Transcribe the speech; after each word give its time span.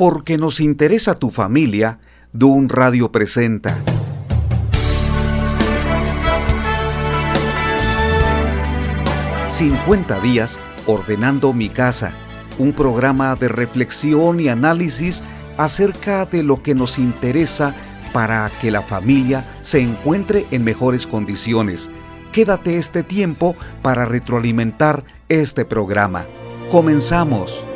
Porque 0.00 0.38
nos 0.38 0.60
interesa 0.60 1.14
tu 1.14 1.28
familia, 1.28 1.98
Dun 2.32 2.70
Radio 2.70 3.12
presenta. 3.12 3.76
...50 9.50 10.22
días 10.22 10.58
ordenando 10.86 11.52
mi 11.52 11.68
casa... 11.68 12.14
...un 12.58 12.72
programa 12.72 13.36
de 13.36 13.48
reflexión 13.48 14.40
y 14.40 14.48
análisis... 14.48 15.22
...acerca 15.58 16.24
de 16.24 16.44
lo 16.44 16.62
que 16.62 16.74
nos 16.74 16.98
interesa... 16.98 17.74
...para 18.14 18.50
que 18.62 18.70
la 18.70 18.80
familia 18.80 19.44
se 19.60 19.80
encuentre 19.80 20.46
en 20.50 20.64
mejores 20.64 21.06
condiciones... 21.06 21.92
...quédate 22.32 22.78
este 22.78 23.02
tiempo 23.02 23.54
para 23.82 24.06
retroalimentar 24.06 25.04
este 25.28 25.66
programa... 25.66 26.26
...comenzamos... 26.70 27.66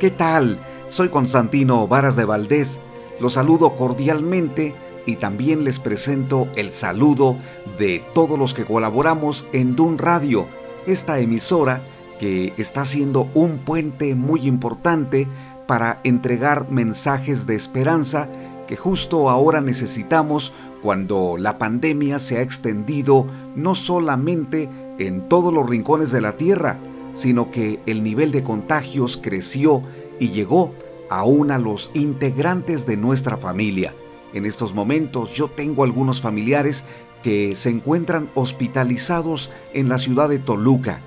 ¿Qué 0.00 0.10
tal? 0.10 0.58
Soy 0.86 1.10
Constantino 1.10 1.86
Varas 1.86 2.16
de 2.16 2.24
Valdés. 2.24 2.80
Los 3.20 3.34
saludo 3.34 3.76
cordialmente 3.76 4.74
y 5.04 5.16
también 5.16 5.62
les 5.62 5.78
presento 5.78 6.48
el 6.56 6.72
saludo 6.72 7.36
de 7.78 8.02
todos 8.14 8.38
los 8.38 8.54
que 8.54 8.64
colaboramos 8.64 9.44
en 9.52 9.76
Dun 9.76 9.98
Radio, 9.98 10.46
esta 10.86 11.18
emisora 11.18 11.84
que 12.18 12.54
está 12.56 12.86
siendo 12.86 13.28
un 13.34 13.58
puente 13.58 14.14
muy 14.14 14.46
importante 14.46 15.28
para 15.66 15.98
entregar 16.02 16.70
mensajes 16.70 17.46
de 17.46 17.56
esperanza 17.56 18.30
que 18.66 18.78
justo 18.78 19.28
ahora 19.28 19.60
necesitamos 19.60 20.54
cuando 20.80 21.36
la 21.36 21.58
pandemia 21.58 22.20
se 22.20 22.38
ha 22.38 22.40
extendido 22.40 23.26
no 23.54 23.74
solamente 23.74 24.70
en 24.98 25.28
todos 25.28 25.52
los 25.52 25.68
rincones 25.68 26.10
de 26.10 26.22
la 26.22 26.38
Tierra, 26.38 26.78
sino 27.14 27.50
que 27.50 27.80
el 27.86 28.02
nivel 28.02 28.32
de 28.32 28.42
contagios 28.42 29.18
creció 29.20 29.82
y 30.18 30.30
llegó 30.30 30.72
aún 31.08 31.50
a 31.50 31.58
los 31.58 31.90
integrantes 31.94 32.86
de 32.86 32.96
nuestra 32.96 33.36
familia. 33.36 33.94
En 34.32 34.46
estos 34.46 34.74
momentos 34.74 35.34
yo 35.34 35.48
tengo 35.48 35.84
algunos 35.84 36.20
familiares 36.20 36.84
que 37.22 37.56
se 37.56 37.70
encuentran 37.70 38.30
hospitalizados 38.34 39.50
en 39.74 39.88
la 39.88 39.98
ciudad 39.98 40.28
de 40.28 40.38
Toluca. 40.38 41.00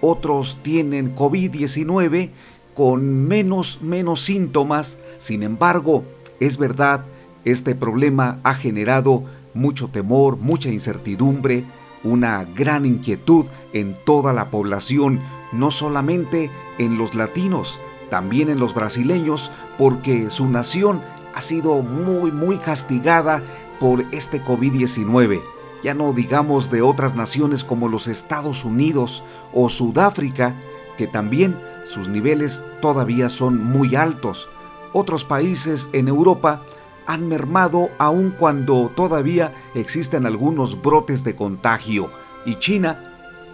Otros 0.00 0.58
tienen 0.62 1.14
COVID-19 1.14 2.30
con 2.74 3.28
menos, 3.28 3.80
menos 3.82 4.22
síntomas. 4.22 4.98
Sin 5.18 5.42
embargo, 5.42 6.04
es 6.40 6.56
verdad, 6.56 7.04
este 7.44 7.74
problema 7.74 8.40
ha 8.42 8.54
generado 8.54 9.24
mucho 9.52 9.88
temor, 9.88 10.38
mucha 10.38 10.70
incertidumbre, 10.70 11.64
una 12.02 12.44
gran 12.44 12.86
inquietud 12.86 13.46
en 13.74 13.94
toda 14.06 14.32
la 14.32 14.50
población 14.50 15.20
no 15.52 15.70
solamente 15.70 16.50
en 16.78 16.98
los 16.98 17.14
latinos, 17.14 17.80
también 18.10 18.50
en 18.50 18.58
los 18.58 18.74
brasileños, 18.74 19.50
porque 19.78 20.30
su 20.30 20.48
nación 20.48 21.02
ha 21.34 21.40
sido 21.40 21.82
muy, 21.82 22.30
muy 22.32 22.58
castigada 22.58 23.42
por 23.78 24.04
este 24.12 24.44
COVID-19. 24.44 25.42
Ya 25.82 25.94
no 25.94 26.12
digamos 26.12 26.70
de 26.70 26.82
otras 26.82 27.14
naciones 27.14 27.64
como 27.64 27.88
los 27.88 28.06
Estados 28.06 28.64
Unidos 28.64 29.24
o 29.52 29.68
Sudáfrica, 29.68 30.54
que 30.98 31.06
también 31.06 31.58
sus 31.86 32.08
niveles 32.08 32.62
todavía 32.82 33.28
son 33.28 33.64
muy 33.64 33.96
altos. 33.96 34.48
Otros 34.92 35.24
países 35.24 35.88
en 35.92 36.08
Europa 36.08 36.62
han 37.06 37.28
mermado 37.28 37.90
aun 37.98 38.34
cuando 38.38 38.90
todavía 38.94 39.54
existen 39.74 40.26
algunos 40.26 40.80
brotes 40.82 41.24
de 41.24 41.34
contagio. 41.34 42.10
Y 42.44 42.56
China 42.56 43.02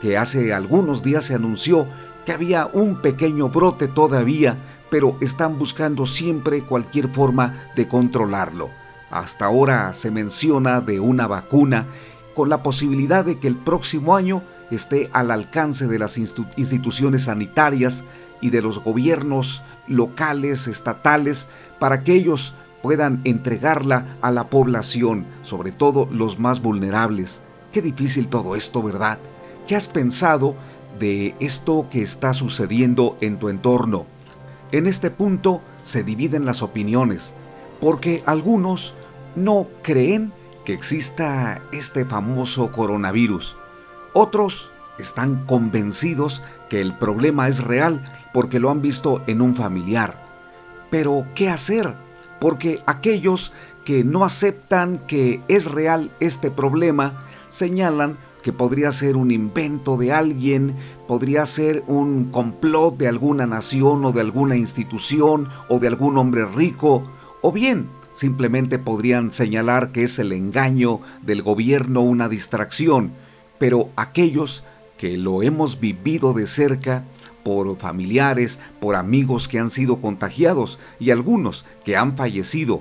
que 0.00 0.16
hace 0.16 0.52
algunos 0.52 1.02
días 1.02 1.24
se 1.24 1.34
anunció 1.34 1.86
que 2.24 2.32
había 2.32 2.66
un 2.66 3.00
pequeño 3.00 3.48
brote 3.48 3.88
todavía, 3.88 4.56
pero 4.90 5.16
están 5.20 5.58
buscando 5.58 6.06
siempre 6.06 6.62
cualquier 6.62 7.08
forma 7.08 7.54
de 7.76 7.88
controlarlo. 7.88 8.70
Hasta 9.10 9.46
ahora 9.46 9.94
se 9.94 10.10
menciona 10.10 10.80
de 10.80 11.00
una 11.00 11.26
vacuna 11.26 11.86
con 12.34 12.48
la 12.48 12.62
posibilidad 12.62 13.24
de 13.24 13.38
que 13.38 13.46
el 13.46 13.56
próximo 13.56 14.16
año 14.16 14.42
esté 14.70 15.08
al 15.12 15.30
alcance 15.30 15.86
de 15.86 15.98
las 15.98 16.18
instituciones 16.18 17.24
sanitarias 17.24 18.04
y 18.40 18.50
de 18.50 18.62
los 18.62 18.82
gobiernos 18.82 19.62
locales, 19.86 20.66
estatales, 20.66 21.48
para 21.78 22.02
que 22.02 22.14
ellos 22.14 22.54
puedan 22.82 23.20
entregarla 23.24 24.16
a 24.20 24.30
la 24.30 24.48
población, 24.48 25.24
sobre 25.42 25.72
todo 25.72 26.08
los 26.10 26.38
más 26.38 26.60
vulnerables. 26.60 27.40
Qué 27.72 27.82
difícil 27.82 28.28
todo 28.28 28.56
esto, 28.56 28.82
¿verdad? 28.82 29.18
¿Qué 29.66 29.74
has 29.74 29.88
pensado 29.88 30.54
de 31.00 31.34
esto 31.40 31.88
que 31.90 32.00
está 32.00 32.32
sucediendo 32.32 33.18
en 33.20 33.38
tu 33.38 33.48
entorno? 33.48 34.06
En 34.70 34.86
este 34.86 35.10
punto 35.10 35.60
se 35.82 36.04
dividen 36.04 36.46
las 36.46 36.62
opiniones, 36.62 37.34
porque 37.80 38.22
algunos 38.26 38.94
no 39.34 39.66
creen 39.82 40.32
que 40.64 40.72
exista 40.72 41.60
este 41.72 42.04
famoso 42.04 42.70
coronavirus. 42.70 43.56
Otros 44.12 44.70
están 45.00 45.44
convencidos 45.46 46.42
que 46.68 46.80
el 46.80 46.94
problema 46.94 47.48
es 47.48 47.64
real 47.64 48.04
porque 48.32 48.60
lo 48.60 48.70
han 48.70 48.82
visto 48.82 49.22
en 49.26 49.40
un 49.40 49.56
familiar. 49.56 50.22
Pero, 50.90 51.26
¿qué 51.34 51.48
hacer? 51.48 51.92
Porque 52.40 52.82
aquellos 52.86 53.52
que 53.84 54.04
no 54.04 54.24
aceptan 54.24 54.98
que 54.98 55.40
es 55.48 55.68
real 55.68 56.10
este 56.20 56.52
problema 56.52 57.14
señalan 57.48 58.16
que 58.46 58.52
podría 58.52 58.92
ser 58.92 59.16
un 59.16 59.32
invento 59.32 59.96
de 59.96 60.12
alguien, 60.12 60.76
podría 61.08 61.44
ser 61.46 61.82
un 61.88 62.26
complot 62.26 62.96
de 62.96 63.08
alguna 63.08 63.44
nación 63.44 64.04
o 64.04 64.12
de 64.12 64.20
alguna 64.20 64.54
institución 64.54 65.48
o 65.68 65.80
de 65.80 65.88
algún 65.88 66.16
hombre 66.16 66.46
rico, 66.46 67.02
o 67.42 67.50
bien 67.50 67.88
simplemente 68.12 68.78
podrían 68.78 69.32
señalar 69.32 69.90
que 69.90 70.04
es 70.04 70.20
el 70.20 70.30
engaño 70.30 71.00
del 71.22 71.42
gobierno, 71.42 72.02
una 72.02 72.28
distracción, 72.28 73.10
pero 73.58 73.88
aquellos 73.96 74.62
que 74.96 75.16
lo 75.16 75.42
hemos 75.42 75.80
vivido 75.80 76.32
de 76.32 76.46
cerca, 76.46 77.02
por 77.42 77.76
familiares, 77.78 78.60
por 78.78 78.94
amigos 78.94 79.48
que 79.48 79.58
han 79.58 79.70
sido 79.70 79.96
contagiados 79.96 80.78
y 81.00 81.10
algunos 81.10 81.64
que 81.84 81.96
han 81.96 82.16
fallecido, 82.16 82.80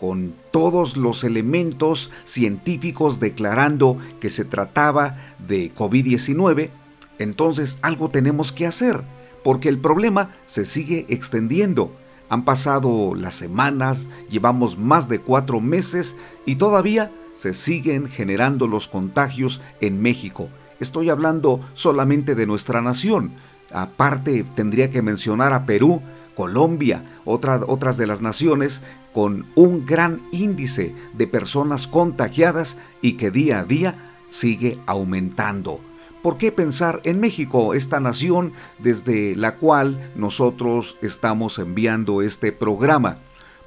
con 0.00 0.34
todos 0.50 0.96
los 0.96 1.24
elementos 1.24 2.10
científicos 2.24 3.20
declarando 3.20 3.98
que 4.20 4.30
se 4.30 4.44
trataba 4.44 5.16
de 5.38 5.72
COVID-19, 5.74 6.70
entonces 7.18 7.78
algo 7.82 8.10
tenemos 8.10 8.52
que 8.52 8.66
hacer, 8.66 9.02
porque 9.42 9.68
el 9.68 9.78
problema 9.78 10.30
se 10.44 10.64
sigue 10.64 11.06
extendiendo. 11.08 11.92
Han 12.28 12.44
pasado 12.44 13.14
las 13.14 13.34
semanas, 13.34 14.08
llevamos 14.28 14.76
más 14.78 15.08
de 15.08 15.20
cuatro 15.20 15.60
meses 15.60 16.16
y 16.44 16.56
todavía 16.56 17.10
se 17.36 17.52
siguen 17.52 18.08
generando 18.08 18.66
los 18.66 18.88
contagios 18.88 19.60
en 19.80 20.02
México. 20.02 20.48
Estoy 20.80 21.08
hablando 21.10 21.60
solamente 21.74 22.34
de 22.34 22.46
nuestra 22.46 22.82
nación. 22.82 23.32
Aparte, 23.72 24.44
tendría 24.54 24.90
que 24.90 25.02
mencionar 25.02 25.52
a 25.52 25.66
Perú, 25.66 26.02
Colombia, 26.36 27.02
otras 27.24 27.96
de 27.96 28.06
las 28.06 28.20
naciones 28.20 28.82
con 29.14 29.46
un 29.54 29.86
gran 29.86 30.20
índice 30.30 30.94
de 31.14 31.26
personas 31.26 31.86
contagiadas 31.86 32.76
y 33.00 33.14
que 33.14 33.30
día 33.30 33.60
a 33.60 33.64
día 33.64 33.96
sigue 34.28 34.78
aumentando. 34.86 35.80
¿Por 36.22 36.36
qué 36.36 36.52
pensar 36.52 37.00
en 37.04 37.20
México, 37.20 37.72
esta 37.72 38.00
nación 38.00 38.52
desde 38.78 39.34
la 39.36 39.56
cual 39.56 40.10
nosotros 40.16 40.96
estamos 41.00 41.58
enviando 41.58 42.20
este 42.20 42.52
programa? 42.52 43.18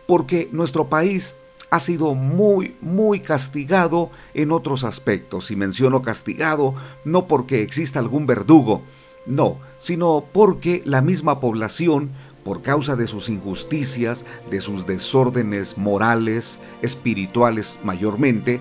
Porque 0.06 0.50
nuestro 0.52 0.90
país 0.90 1.36
ha 1.72 1.80
sido 1.80 2.16
muy, 2.16 2.76
muy 2.82 3.20
castigado 3.20 4.12
en 4.34 4.52
otros 4.52 4.84
aspectos. 4.84 5.52
Y 5.52 5.56
menciono 5.56 6.02
castigado 6.02 6.76
no 7.06 7.28
porque 7.28 7.62
exista 7.62 8.00
algún 8.00 8.26
verdugo, 8.26 8.82
no, 9.26 9.58
sino 9.78 10.26
porque 10.32 10.82
la 10.86 11.02
misma 11.02 11.40
población 11.40 12.10
por 12.44 12.62
causa 12.62 12.96
de 12.96 13.08
sus 13.08 13.30
injusticias, 13.30 14.26
de 14.50 14.62
sus 14.62 14.86
desórdenes 14.86 15.78
morales, 15.78 16.60
espirituales 16.82 17.80
mayormente, 17.84 18.60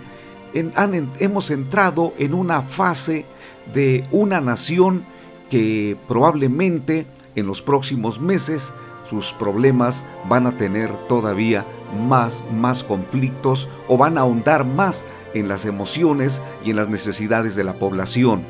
hemos 0.54 1.50
entrado 1.50 2.14
en 2.18 2.34
una 2.34 2.62
fase 2.62 3.24
de 3.74 4.06
una 4.10 4.40
nación 4.40 5.04
que 5.50 5.96
probablemente 6.08 7.06
en 7.36 7.46
los 7.46 7.62
próximos 7.62 8.20
meses 8.20 8.72
sus 9.08 9.32
problemas 9.32 10.04
van 10.28 10.46
a 10.46 10.56
tener 10.56 10.90
todavía 11.06 11.64
más, 12.08 12.44
más 12.52 12.84
conflictos 12.84 13.68
o 13.88 13.96
van 13.96 14.18
a 14.18 14.22
ahondar 14.22 14.64
más 14.64 15.06
en 15.34 15.48
las 15.48 15.64
emociones 15.64 16.42
y 16.64 16.70
en 16.70 16.76
las 16.76 16.88
necesidades 16.88 17.56
de 17.56 17.64
la 17.64 17.74
población. 17.74 18.44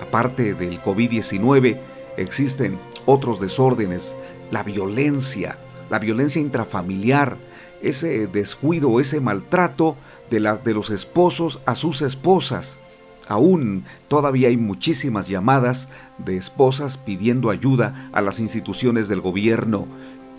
Aparte 0.00 0.54
del 0.54 0.80
COVID-19, 0.80 1.78
existen 2.16 2.78
otros 3.08 3.40
desórdenes 3.40 4.14
la 4.50 4.62
violencia, 4.62 5.58
la 5.88 5.98
violencia 5.98 6.42
intrafamiliar, 6.42 7.38
ese 7.80 8.26
descuido, 8.26 9.00
ese 9.00 9.20
maltrato 9.20 9.96
de, 10.30 10.40
los 10.40 10.90
esposos 10.90 11.60
a 11.64 11.74
sus 11.74 12.02
esposas. 12.02 12.78
Aún 13.26 13.84
todavía 14.08 14.48
hay 14.48 14.58
muchísimas 14.58 15.26
llamadas 15.26 15.88
de 16.18 16.36
esposas 16.36 16.98
pidiendo 16.98 17.48
ayuda 17.48 18.10
a 18.12 18.20
las 18.20 18.40
instituciones 18.40 19.08
del 19.08 19.22
gobierno. 19.22 19.86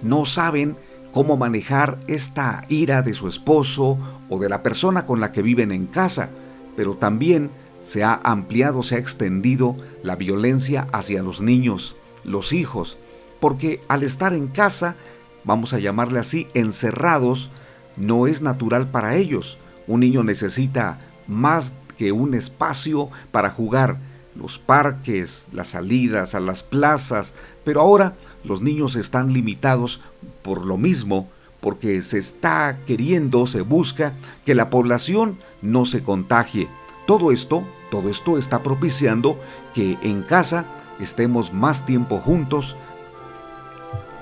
No 0.03 0.25
saben 0.25 0.75
cómo 1.11 1.37
manejar 1.37 1.97
esta 2.07 2.65
ira 2.69 3.01
de 3.01 3.13
su 3.13 3.27
esposo 3.27 3.97
o 4.29 4.37
de 4.37 4.49
la 4.49 4.61
persona 4.61 5.07
con 5.07 5.19
la 5.19 5.31
que 5.31 5.41
viven 5.41 5.71
en 5.71 5.87
casa, 5.87 6.29
pero 6.75 6.95
también 6.95 7.49
se 7.83 8.03
ha 8.03 8.19
ampliado, 8.23 8.83
se 8.83 8.95
ha 8.95 8.99
extendido 8.99 9.75
la 10.03 10.15
violencia 10.15 10.87
hacia 10.91 11.23
los 11.23 11.41
niños, 11.41 11.95
los 12.23 12.53
hijos, 12.53 12.97
porque 13.39 13.81
al 13.87 14.03
estar 14.03 14.33
en 14.33 14.47
casa, 14.47 14.95
vamos 15.43 15.73
a 15.73 15.79
llamarle 15.79 16.19
así, 16.19 16.47
encerrados, 16.53 17.49
no 17.97 18.27
es 18.27 18.41
natural 18.41 18.87
para 18.87 19.15
ellos. 19.15 19.57
Un 19.87 20.01
niño 20.01 20.23
necesita 20.23 20.99
más 21.27 21.73
que 21.97 22.11
un 22.11 22.33
espacio 22.33 23.09
para 23.31 23.49
jugar, 23.49 23.97
los 24.35 24.57
parques, 24.57 25.47
las 25.51 25.69
salidas 25.69 26.33
a 26.33 26.39
las 26.39 26.63
plazas, 26.63 27.33
pero 27.65 27.81
ahora 27.81 28.13
los 28.43 28.61
niños 28.61 28.95
están 28.95 29.33
limitados 29.33 29.99
por 30.41 30.65
lo 30.65 30.77
mismo, 30.77 31.29
porque 31.59 32.01
se 32.01 32.17
está 32.17 32.77
queriendo, 32.87 33.47
se 33.47 33.61
busca 33.61 34.13
que 34.45 34.55
la 34.55 34.69
población 34.69 35.37
no 35.61 35.85
se 35.85 36.03
contagie. 36.03 36.69
Todo 37.05 37.31
esto, 37.31 37.63
todo 37.91 38.09
esto 38.09 38.37
está 38.37 38.63
propiciando 38.63 39.37
que 39.73 39.97
en 40.01 40.21
casa 40.21 40.65
estemos 40.99 41.53
más 41.53 41.85
tiempo 41.85 42.17
juntos, 42.17 42.75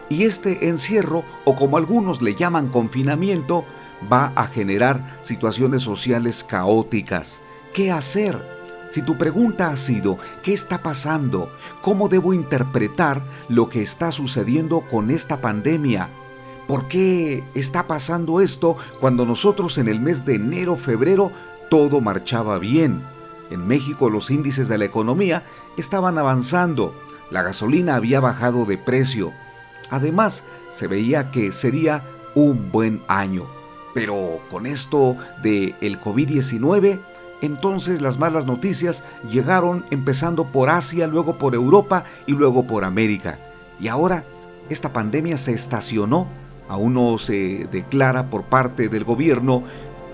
y 0.10 0.24
este 0.24 0.70
encierro, 0.70 1.24
o 1.44 1.56
como 1.56 1.78
algunos 1.78 2.22
le 2.22 2.36
llaman 2.36 2.70
confinamiento, 2.70 3.66
va 4.12 4.32
a 4.36 4.48
generar 4.48 5.18
situaciones 5.22 5.82
sociales 5.82 6.44
caóticas. 6.44 7.42
¿Qué 7.74 7.92
hacer? 7.92 8.58
Si 8.90 9.02
tu 9.02 9.18
pregunta 9.18 9.70
ha 9.70 9.76
sido, 9.76 10.18
¿qué 10.44 10.54
está 10.54 10.82
pasando? 10.82 11.52
¿Cómo 11.82 12.08
debo 12.08 12.34
interpretar 12.34 13.22
lo 13.50 13.68
que 13.68 13.82
está 13.82 14.12
sucediendo 14.12 14.82
con 14.82 15.12
esta 15.12 15.42
pandemia? 15.42 16.10
¿Por 16.68 16.88
qué 16.88 17.44
está 17.54 17.88
pasando 17.88 18.40
esto 18.40 18.78
cuando 19.00 19.26
nosotros 19.26 19.78
en 19.78 19.90
el 19.90 20.00
mes 20.00 20.26
de 20.26 20.36
enero, 20.36 20.78
febrero, 20.78 21.32
todo 21.70 22.00
marchaba 22.00 22.60
bien? 22.60 23.04
En 23.50 23.68
México 23.68 24.10
los 24.10 24.32
índices 24.32 24.68
de 24.68 24.78
la 24.78 24.86
economía 24.86 25.44
estaban 25.78 26.18
avanzando, 26.18 26.94
la 27.32 27.44
gasolina 27.44 27.96
había 27.96 28.20
bajado 28.20 28.66
de 28.66 28.78
precio. 28.78 29.32
Además, 29.90 30.44
se 30.70 30.88
veía 30.88 31.32
que 31.32 31.52
sería 31.52 32.04
un 32.36 32.72
buen 32.72 33.02
año. 33.08 33.46
Pero 33.94 34.42
con 34.52 34.66
esto 34.66 35.18
de 35.42 35.76
el 35.82 36.00
COVID-19, 36.00 37.00
entonces 37.42 38.02
las 38.02 38.18
malas 38.18 38.46
noticias 38.46 39.04
llegaron 39.30 39.86
empezando 39.92 40.46
por 40.46 40.70
Asia, 40.70 41.08
luego 41.08 41.38
por 41.38 41.56
Europa 41.56 42.04
y 42.26 42.34
luego 42.34 42.66
por 42.68 42.84
América. 42.84 43.40
Y 43.80 43.88
ahora 43.88 44.24
esta 44.70 44.92
pandemia 44.92 45.38
se 45.38 45.54
estacionó, 45.54 46.28
aún 46.68 46.96
no 46.96 47.18
se 47.18 47.68
declara 47.72 48.30
por 48.30 48.44
parte 48.44 48.90
del 48.90 49.04
gobierno 49.04 49.64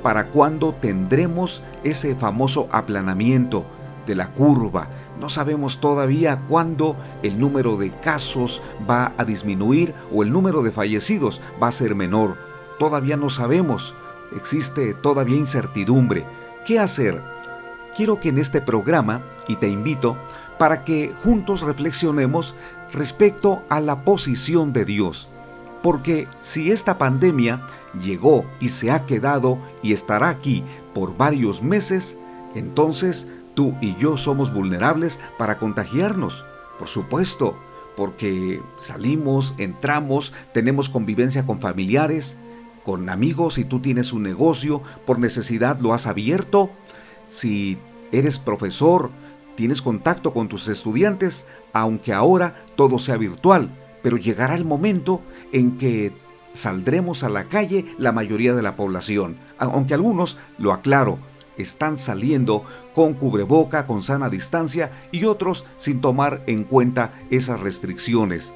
para 0.01 0.27
cuándo 0.27 0.73
tendremos 0.73 1.63
ese 1.83 2.15
famoso 2.15 2.67
aplanamiento 2.71 3.65
de 4.05 4.15
la 4.15 4.29
curva. 4.29 4.87
No 5.23 5.29
sabemos 5.29 5.79
todavía 5.79 6.41
cuándo 6.49 6.97
el 7.21 7.39
número 7.39 7.77
de 7.77 7.91
casos 7.91 8.61
va 8.89 9.13
a 9.17 9.23
disminuir 9.23 9.95
o 10.13 10.21
el 10.21 10.33
número 10.33 10.63
de 10.63 10.73
fallecidos 10.73 11.39
va 11.63 11.69
a 11.69 11.71
ser 11.71 11.95
menor. 11.95 12.35
Todavía 12.77 13.15
no 13.15 13.29
sabemos. 13.29 13.95
Existe 14.35 14.93
todavía 14.93 15.37
incertidumbre. 15.37 16.25
¿Qué 16.65 16.77
hacer? 16.77 17.21
Quiero 17.95 18.19
que 18.19 18.27
en 18.27 18.37
este 18.37 18.59
programa, 18.59 19.21
y 19.47 19.55
te 19.55 19.69
invito, 19.69 20.17
para 20.59 20.83
que 20.83 21.13
juntos 21.23 21.61
reflexionemos 21.61 22.53
respecto 22.91 23.63
a 23.69 23.79
la 23.79 24.03
posición 24.03 24.73
de 24.73 24.83
Dios. 24.83 25.29
Porque 25.81 26.27
si 26.41 26.69
esta 26.69 26.97
pandemia 26.97 27.61
llegó 28.03 28.43
y 28.59 28.67
se 28.67 28.91
ha 28.91 29.05
quedado 29.05 29.57
y 29.81 29.93
estará 29.93 30.27
aquí 30.27 30.65
por 30.93 31.15
varios 31.15 31.63
meses, 31.63 32.17
entonces 32.55 33.29
tú 33.53 33.75
y 33.81 33.95
yo 33.95 34.17
somos 34.17 34.53
vulnerables 34.53 35.19
para 35.37 35.57
contagiarnos. 35.57 36.45
Por 36.79 36.87
supuesto, 36.87 37.55
porque 37.95 38.61
salimos, 38.77 39.53
entramos, 39.57 40.33
tenemos 40.53 40.89
convivencia 40.89 41.45
con 41.45 41.59
familiares, 41.59 42.35
con 42.83 43.09
amigos, 43.09 43.55
si 43.55 43.63
tú 43.63 43.79
tienes 43.79 44.13
un 44.13 44.23
negocio, 44.23 44.81
por 45.05 45.19
necesidad 45.19 45.79
lo 45.79 45.93
has 45.93 46.07
abierto, 46.07 46.69
si 47.29 47.77
eres 48.11 48.39
profesor, 48.39 49.09
tienes 49.55 49.81
contacto 49.81 50.33
con 50.33 50.47
tus 50.47 50.67
estudiantes, 50.67 51.45
aunque 51.71 52.13
ahora 52.13 52.55
todo 52.75 52.99
sea 52.99 53.17
virtual, 53.17 53.69
pero 54.01 54.17
llegará 54.17 54.55
el 54.55 54.65
momento 54.65 55.21
en 55.51 55.77
que 55.77 56.11
saldremos 56.53 57.23
a 57.23 57.29
la 57.29 57.45
calle 57.45 57.85
la 57.97 58.11
mayoría 58.11 58.53
de 58.53 58.61
la 58.61 58.75
población, 58.75 59.37
aunque 59.57 59.93
algunos, 59.93 60.37
lo 60.57 60.73
aclaro, 60.73 61.17
están 61.57 61.97
saliendo 61.97 62.63
con 62.95 63.13
cubreboca, 63.13 63.85
con 63.85 64.01
sana 64.01 64.29
distancia 64.29 64.91
y 65.11 65.25
otros 65.25 65.65
sin 65.77 66.01
tomar 66.01 66.43
en 66.47 66.63
cuenta 66.63 67.13
esas 67.29 67.59
restricciones. 67.59 68.53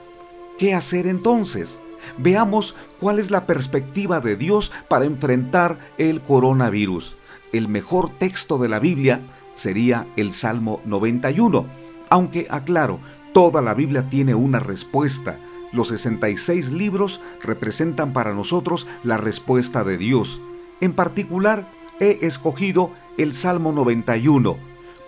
¿Qué 0.57 0.73
hacer 0.73 1.07
entonces? 1.07 1.81
Veamos 2.17 2.75
cuál 2.99 3.19
es 3.19 3.31
la 3.31 3.45
perspectiva 3.45 4.19
de 4.19 4.35
Dios 4.35 4.71
para 4.88 5.05
enfrentar 5.05 5.77
el 5.97 6.21
coronavirus. 6.21 7.15
El 7.53 7.67
mejor 7.67 8.09
texto 8.09 8.57
de 8.57 8.69
la 8.69 8.79
Biblia 8.79 9.21
sería 9.53 10.07
el 10.15 10.31
Salmo 10.31 10.81
91, 10.85 11.65
aunque 12.09 12.47
aclaro, 12.49 12.99
toda 13.33 13.61
la 13.61 13.73
Biblia 13.73 14.09
tiene 14.09 14.35
una 14.35 14.59
respuesta. 14.59 15.38
Los 15.71 15.89
66 15.89 16.71
libros 16.71 17.19
representan 17.41 18.13
para 18.13 18.33
nosotros 18.33 18.88
la 19.03 19.17
respuesta 19.17 19.83
de 19.83 19.97
Dios. 19.97 20.41
En 20.79 20.94
particular, 20.94 21.67
he 21.99 22.19
escogido 22.21 22.91
el 23.17 23.33
Salmo 23.33 23.71
91 23.71 24.57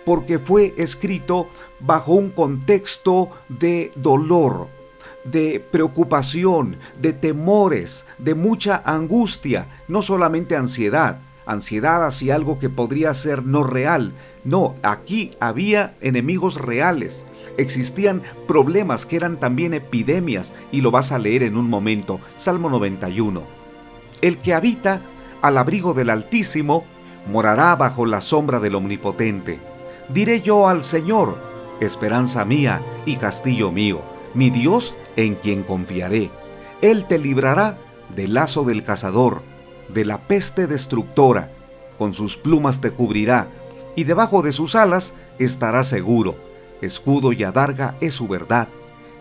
porque 0.04 0.38
fue 0.38 0.74
escrito 0.76 1.48
bajo 1.78 2.12
un 2.12 2.30
contexto 2.30 3.30
de 3.48 3.92
dolor, 3.96 4.68
de 5.24 5.64
preocupación, 5.70 6.76
de 7.00 7.12
temores, 7.12 8.06
de 8.18 8.34
mucha 8.34 8.82
angustia, 8.84 9.66
no 9.88 10.02
solamente 10.02 10.56
ansiedad, 10.56 11.20
ansiedad 11.46 12.04
hacia 12.06 12.34
algo 12.34 12.58
que 12.58 12.68
podría 12.70 13.12
ser 13.14 13.44
no 13.44 13.62
real. 13.62 14.12
No, 14.44 14.74
aquí 14.82 15.32
había 15.40 15.94
enemigos 16.00 16.56
reales. 16.56 17.24
Existían 17.58 18.22
problemas 18.46 19.04
que 19.04 19.16
eran 19.16 19.38
también 19.38 19.74
epidemias 19.74 20.54
y 20.72 20.80
lo 20.80 20.90
vas 20.90 21.12
a 21.12 21.18
leer 21.18 21.42
en 21.42 21.56
un 21.56 21.68
momento. 21.68 22.20
Salmo 22.36 22.70
91. 22.70 23.42
El 24.22 24.38
que 24.38 24.54
habita 24.54 25.02
al 25.42 25.58
abrigo 25.58 25.94
del 25.94 26.10
Altísimo 26.10 26.84
morará 27.30 27.76
bajo 27.76 28.06
la 28.06 28.20
sombra 28.20 28.60
del 28.60 28.74
Omnipotente. 28.74 29.58
Diré 30.08 30.42
yo 30.42 30.68
al 30.68 30.82
Señor, 30.82 31.36
esperanza 31.80 32.44
mía 32.44 32.82
y 33.06 33.16
castillo 33.16 33.70
mío, 33.72 34.02
mi 34.34 34.50
Dios 34.50 34.94
en 35.16 35.34
quien 35.34 35.62
confiaré. 35.62 36.30
Él 36.82 37.04
te 37.06 37.18
librará 37.18 37.78
del 38.14 38.34
lazo 38.34 38.64
del 38.64 38.84
cazador, 38.84 39.42
de 39.88 40.04
la 40.04 40.18
peste 40.18 40.66
destructora, 40.66 41.50
con 41.98 42.12
sus 42.12 42.36
plumas 42.36 42.80
te 42.80 42.90
cubrirá, 42.90 43.48
y 43.96 44.04
debajo 44.04 44.42
de 44.42 44.52
sus 44.52 44.74
alas 44.74 45.14
estarás 45.38 45.88
seguro. 45.88 46.36
Escudo 46.80 47.32
y 47.32 47.44
adarga 47.44 47.96
es 48.00 48.14
su 48.14 48.26
verdad. 48.26 48.68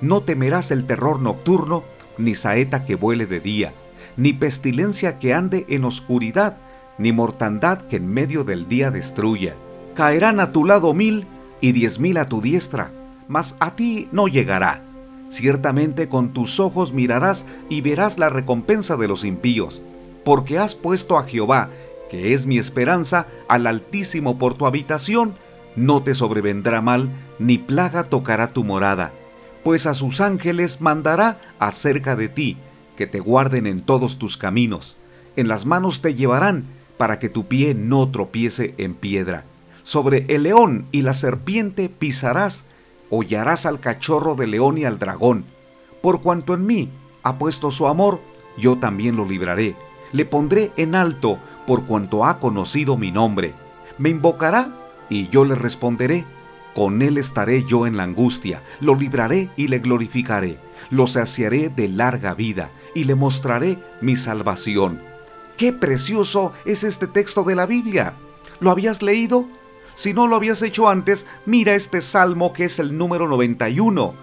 No 0.02 0.22
temerás 0.22 0.72
el 0.72 0.86
terror 0.86 1.20
nocturno, 1.20 1.84
ni 2.18 2.36
saeta 2.36 2.86
que 2.86 2.96
vuele 2.96 3.26
de 3.26 3.40
día, 3.40 3.74
ni 4.20 4.34
pestilencia 4.34 5.18
que 5.18 5.34
ande 5.34 5.66
en 5.70 5.86
oscuridad, 5.86 6.58
ni 6.98 7.14
mortandad 7.14 7.80
que 7.80 7.96
en 7.96 8.08
medio 8.08 8.44
del 8.44 8.68
día 8.68 8.92
destruya. 8.92 9.56
Caerán 9.96 10.42
a 10.42 10.52
tu 10.52 10.66
lado 10.66 10.94
mil 10.94 11.26
y 11.62 11.72
diez 11.72 12.00
mil 12.00 12.18
a 12.18 12.26
tu 12.26 12.42
diestra, 12.42 12.92
mas 13.30 13.56
a 13.62 13.78
ti 13.78 14.10
no 14.12 14.28
llegará. 14.28 14.84
Ciertamente 15.30 16.10
con 16.10 16.34
tus 16.34 16.60
ojos 16.60 16.92
mirarás 16.92 17.46
y 17.70 17.80
verás 17.80 18.20
la 18.20 18.28
recompensa 18.30 18.98
de 18.98 19.08
los 19.08 19.24
impíos, 19.24 19.82
porque 20.26 20.60
has 20.60 20.76
puesto 20.76 21.18
a 21.18 21.24
Jehová, 21.24 21.70
que 22.12 22.34
es 22.34 22.46
mi 22.46 22.58
esperanza, 22.58 23.26
al 23.48 23.68
Altísimo 23.68 24.38
por 24.38 24.56
tu 24.56 24.66
habitación, 24.66 25.36
no 25.78 26.04
te 26.04 26.14
sobrevendrá 26.14 26.82
mal, 26.82 27.10
ni 27.38 27.58
plaga 27.58 28.04
tocará 28.04 28.50
tu 28.50 28.66
morada, 28.66 29.14
pues 29.64 29.86
a 29.86 29.94
sus 29.94 30.20
ángeles 30.20 30.82
mandará 30.82 31.40
acerca 31.58 32.18
de 32.18 32.28
ti, 32.28 32.58
que 33.00 33.08
te 33.08 33.22
guarden 33.22 33.66
en 33.66 33.80
todos 33.80 34.18
tus 34.18 34.36
caminos. 34.36 34.98
En 35.38 35.48
las 35.48 35.66
manos 35.66 36.02
te 36.02 36.16
llevarán, 36.16 36.66
para 36.98 37.18
que 37.18 37.30
tu 37.30 37.46
pie 37.46 37.74
no 37.74 38.10
tropiece 38.10 38.76
en 38.78 38.94
piedra. 38.94 39.46
Sobre 39.84 40.26
el 40.28 40.44
león 40.44 40.86
y 40.92 41.04
la 41.04 41.14
serpiente 41.14 41.88
pisarás, 41.88 42.66
hollarás 43.10 43.66
al 43.66 43.80
cachorro 43.80 44.36
de 44.36 44.48
león 44.48 44.78
y 44.78 44.84
al 44.84 45.00
dragón. 45.00 45.46
Por 46.02 46.20
cuanto 46.20 46.54
en 46.54 46.66
mí 46.66 46.90
ha 47.24 47.38
puesto 47.38 47.72
su 47.72 47.88
amor, 47.88 48.20
yo 48.58 48.78
también 48.80 49.16
lo 49.16 49.24
libraré. 49.24 49.78
Le 50.12 50.26
pondré 50.26 50.74
en 50.76 50.94
alto 50.94 51.40
por 51.66 51.86
cuanto 51.86 52.26
ha 52.26 52.42
conocido 52.42 52.98
mi 52.98 53.12
nombre. 53.12 53.54
Me 53.98 54.10
invocará 54.10 54.76
Y 55.10 55.30
yo 55.30 55.46
le 55.46 55.56
responderé, 55.56 56.26
con 56.76 57.02
él 57.02 57.18
estaré 57.18 57.64
yo 57.64 57.88
en 57.88 57.96
la 57.96 58.04
angustia, 58.04 58.62
lo 58.82 58.94
libraré 58.94 59.50
y 59.56 59.70
le 59.70 59.80
glorificaré, 59.80 60.60
lo 60.90 61.08
saciaré 61.08 61.70
de 61.70 61.88
larga 61.88 62.34
vida 62.34 62.72
y 62.96 63.06
le 63.06 63.16
mostraré 63.16 63.78
mi 64.02 64.16
salvación. 64.16 65.02
Qué 65.58 65.74
precioso 65.74 66.54
es 66.66 66.84
este 66.84 67.08
texto 67.08 67.44
de 67.44 67.56
la 67.56 67.66
Biblia. 67.66 68.14
¿Lo 68.60 68.72
habías 68.72 69.02
leído? 69.02 69.46
Si 69.96 70.14
no 70.14 70.28
lo 70.28 70.38
habías 70.38 70.62
hecho 70.62 70.88
antes, 70.88 71.26
mira 71.46 71.76
este 71.76 72.02
salmo 72.02 72.54
que 72.54 72.66
es 72.66 72.80
el 72.80 72.98
número 72.98 73.28
91. 73.28 74.14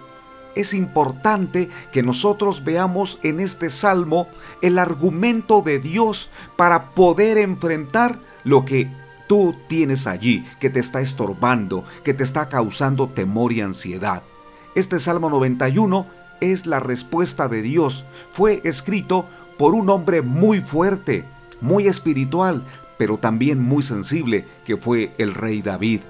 Es 0.55 0.73
importante 0.73 1.69
que 1.91 2.01
nosotros 2.01 2.63
veamos 2.63 3.19
en 3.21 3.39
este 3.39 3.69
salmo 3.69 4.27
el 4.63 4.79
argumento 4.79 5.61
de 5.61 5.77
Dios 5.77 6.31
para 6.55 6.95
poder 6.95 7.37
enfrentar 7.37 8.17
lo 8.43 8.65
que 8.65 8.89
tú 9.27 9.55
tienes 9.67 10.07
allí, 10.07 10.43
que 10.59 10.71
te 10.71 10.79
está 10.79 11.01
estorbando, 11.01 11.83
que 12.03 12.15
te 12.15 12.23
está 12.23 12.49
causando 12.49 13.07
temor 13.07 13.53
y 13.53 13.61
ansiedad. 13.61 14.23
Este 14.73 14.99
Salmo 14.99 15.29
91 15.29 16.07
es 16.41 16.65
la 16.65 16.79
respuesta 16.79 17.47
de 17.47 17.61
Dios. 17.61 18.05
Fue 18.31 18.61
escrito 18.63 19.25
por 19.57 19.73
un 19.73 19.89
hombre 19.89 20.21
muy 20.21 20.61
fuerte, 20.61 21.25
muy 21.61 21.87
espiritual, 21.87 22.63
pero 22.97 23.17
también 23.17 23.61
muy 23.61 23.83
sensible, 23.83 24.45
que 24.65 24.77
fue 24.77 25.11
el 25.17 25.33
rey 25.33 25.61
David. 25.61 26.01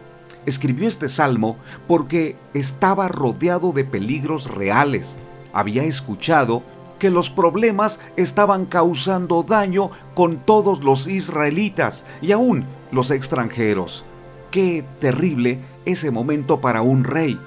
Escribió 0.46 0.88
este 0.88 1.10
salmo 1.10 1.58
porque 1.88 2.38
estaba 2.54 3.08
rodeado 3.08 3.74
de 3.74 3.84
peligros 3.84 4.50
reales. 4.50 5.18
Había 5.54 5.84
escuchado 5.84 6.64
que 7.00 7.10
los 7.10 7.30
problemas 7.30 8.00
estaban 8.16 8.66
causando 8.66 9.44
daño 9.44 9.92
con 10.14 10.38
todos 10.38 10.84
los 10.84 11.08
israelitas 11.08 12.06
y 12.22 12.32
aún 12.32 12.66
los 12.92 13.12
extranjeros. 13.12 14.06
Qué 14.52 14.84
terrible 15.00 15.60
ese 15.86 16.12
momento 16.12 16.62
para 16.62 16.82
un 16.82 17.04
rey. 17.04 17.40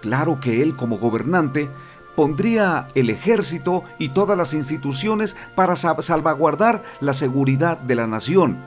Claro 0.00 0.40
que 0.40 0.62
él 0.62 0.76
como 0.76 0.98
gobernante 0.98 1.68
pondría 2.16 2.88
el 2.94 3.10
ejército 3.10 3.84
y 3.98 4.08
todas 4.08 4.36
las 4.36 4.54
instituciones 4.54 5.36
para 5.54 5.76
salvaguardar 5.76 6.82
la 7.00 7.12
seguridad 7.12 7.78
de 7.78 7.94
la 7.94 8.06
nación. 8.06 8.58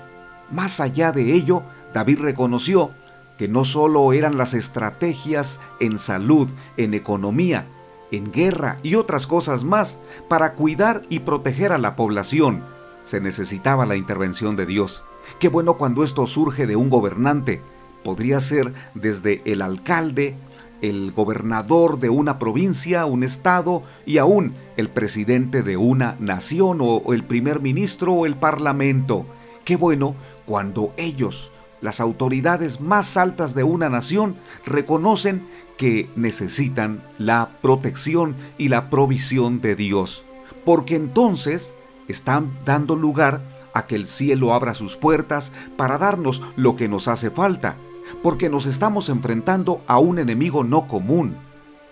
Más 0.51 0.79
allá 0.79 1.11
de 1.11 1.33
ello, 1.33 1.63
David 1.93 2.19
reconoció 2.19 2.91
que 3.37 3.47
no 3.47 3.65
solo 3.65 4.13
eran 4.13 4.37
las 4.37 4.53
estrategias 4.53 5.59
en 5.79 5.99
salud, 5.99 6.47
en 6.77 6.93
economía, 6.93 7.65
en 8.11 8.31
guerra 8.31 8.77
y 8.83 8.95
otras 8.95 9.27
cosas 9.27 9.63
más 9.63 9.97
para 10.27 10.53
cuidar 10.53 11.01
y 11.09 11.19
proteger 11.19 11.71
a 11.71 11.77
la 11.77 11.95
población, 11.95 12.63
se 13.09 13.19
necesitaba 13.19 13.87
la 13.87 13.95
intervención 13.95 14.55
de 14.55 14.67
Dios. 14.67 15.03
Qué 15.39 15.47
bueno 15.47 15.75
cuando 15.75 16.03
esto 16.03 16.27
surge 16.27 16.67
de 16.67 16.75
un 16.75 16.91
gobernante. 16.91 17.59
Podría 18.03 18.39
ser 18.39 18.71
desde 18.93 19.41
el 19.45 19.63
alcalde 19.63 20.35
el 20.81 21.11
gobernador 21.11 21.99
de 21.99 22.09
una 22.09 22.39
provincia, 22.39 23.05
un 23.05 23.23
estado 23.23 23.83
y 24.05 24.17
aún 24.17 24.53
el 24.77 24.89
presidente 24.89 25.63
de 25.63 25.77
una 25.77 26.15
nación 26.19 26.79
o, 26.81 27.13
el 27.13 27.23
primer 27.23 27.59
ministro 27.59 28.13
o 28.13 28.25
el 28.25 28.35
parlamento. 28.35 29.25
Qué 29.65 29.75
bueno 29.75 30.15
cuando 30.45 30.93
ellos, 30.97 31.51
las 31.81 31.99
autoridades 31.99 32.81
más 32.81 33.17
altas 33.17 33.55
de 33.55 33.63
una 33.63 33.89
nación, 33.89 34.35
reconocen 34.65 35.45
que 35.77 36.09
necesitan 36.15 37.01
la 37.17 37.49
protección 37.61 38.35
y 38.57 38.69
la 38.69 38.89
provisión 38.89 39.61
de 39.61 39.75
Dios, 39.75 40.25
porque 40.65 40.95
entonces 40.95 41.73
están 42.07 42.51
dando 42.65 42.95
lugar 42.95 43.41
a 43.73 43.85
que 43.85 43.95
el 43.95 44.07
cielo 44.07 44.53
abra 44.53 44.73
sus 44.73 44.97
puertas 44.97 45.51
para 45.77 45.97
darnos 45.97 46.41
lo 46.55 46.75
que 46.75 46.87
nos 46.89 47.07
hace 47.07 47.29
falta 47.29 47.75
porque 48.21 48.49
nos 48.49 48.65
estamos 48.65 49.09
enfrentando 49.09 49.81
a 49.87 49.99
un 49.99 50.19
enemigo 50.19 50.63
no 50.63 50.87
común. 50.87 51.35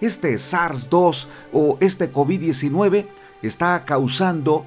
Este 0.02 0.36
SARS-2 0.36 1.28
o 1.54 1.78
este 1.80 2.12
COVID-19 2.12 3.08
está 3.42 3.84
causando 3.86 4.66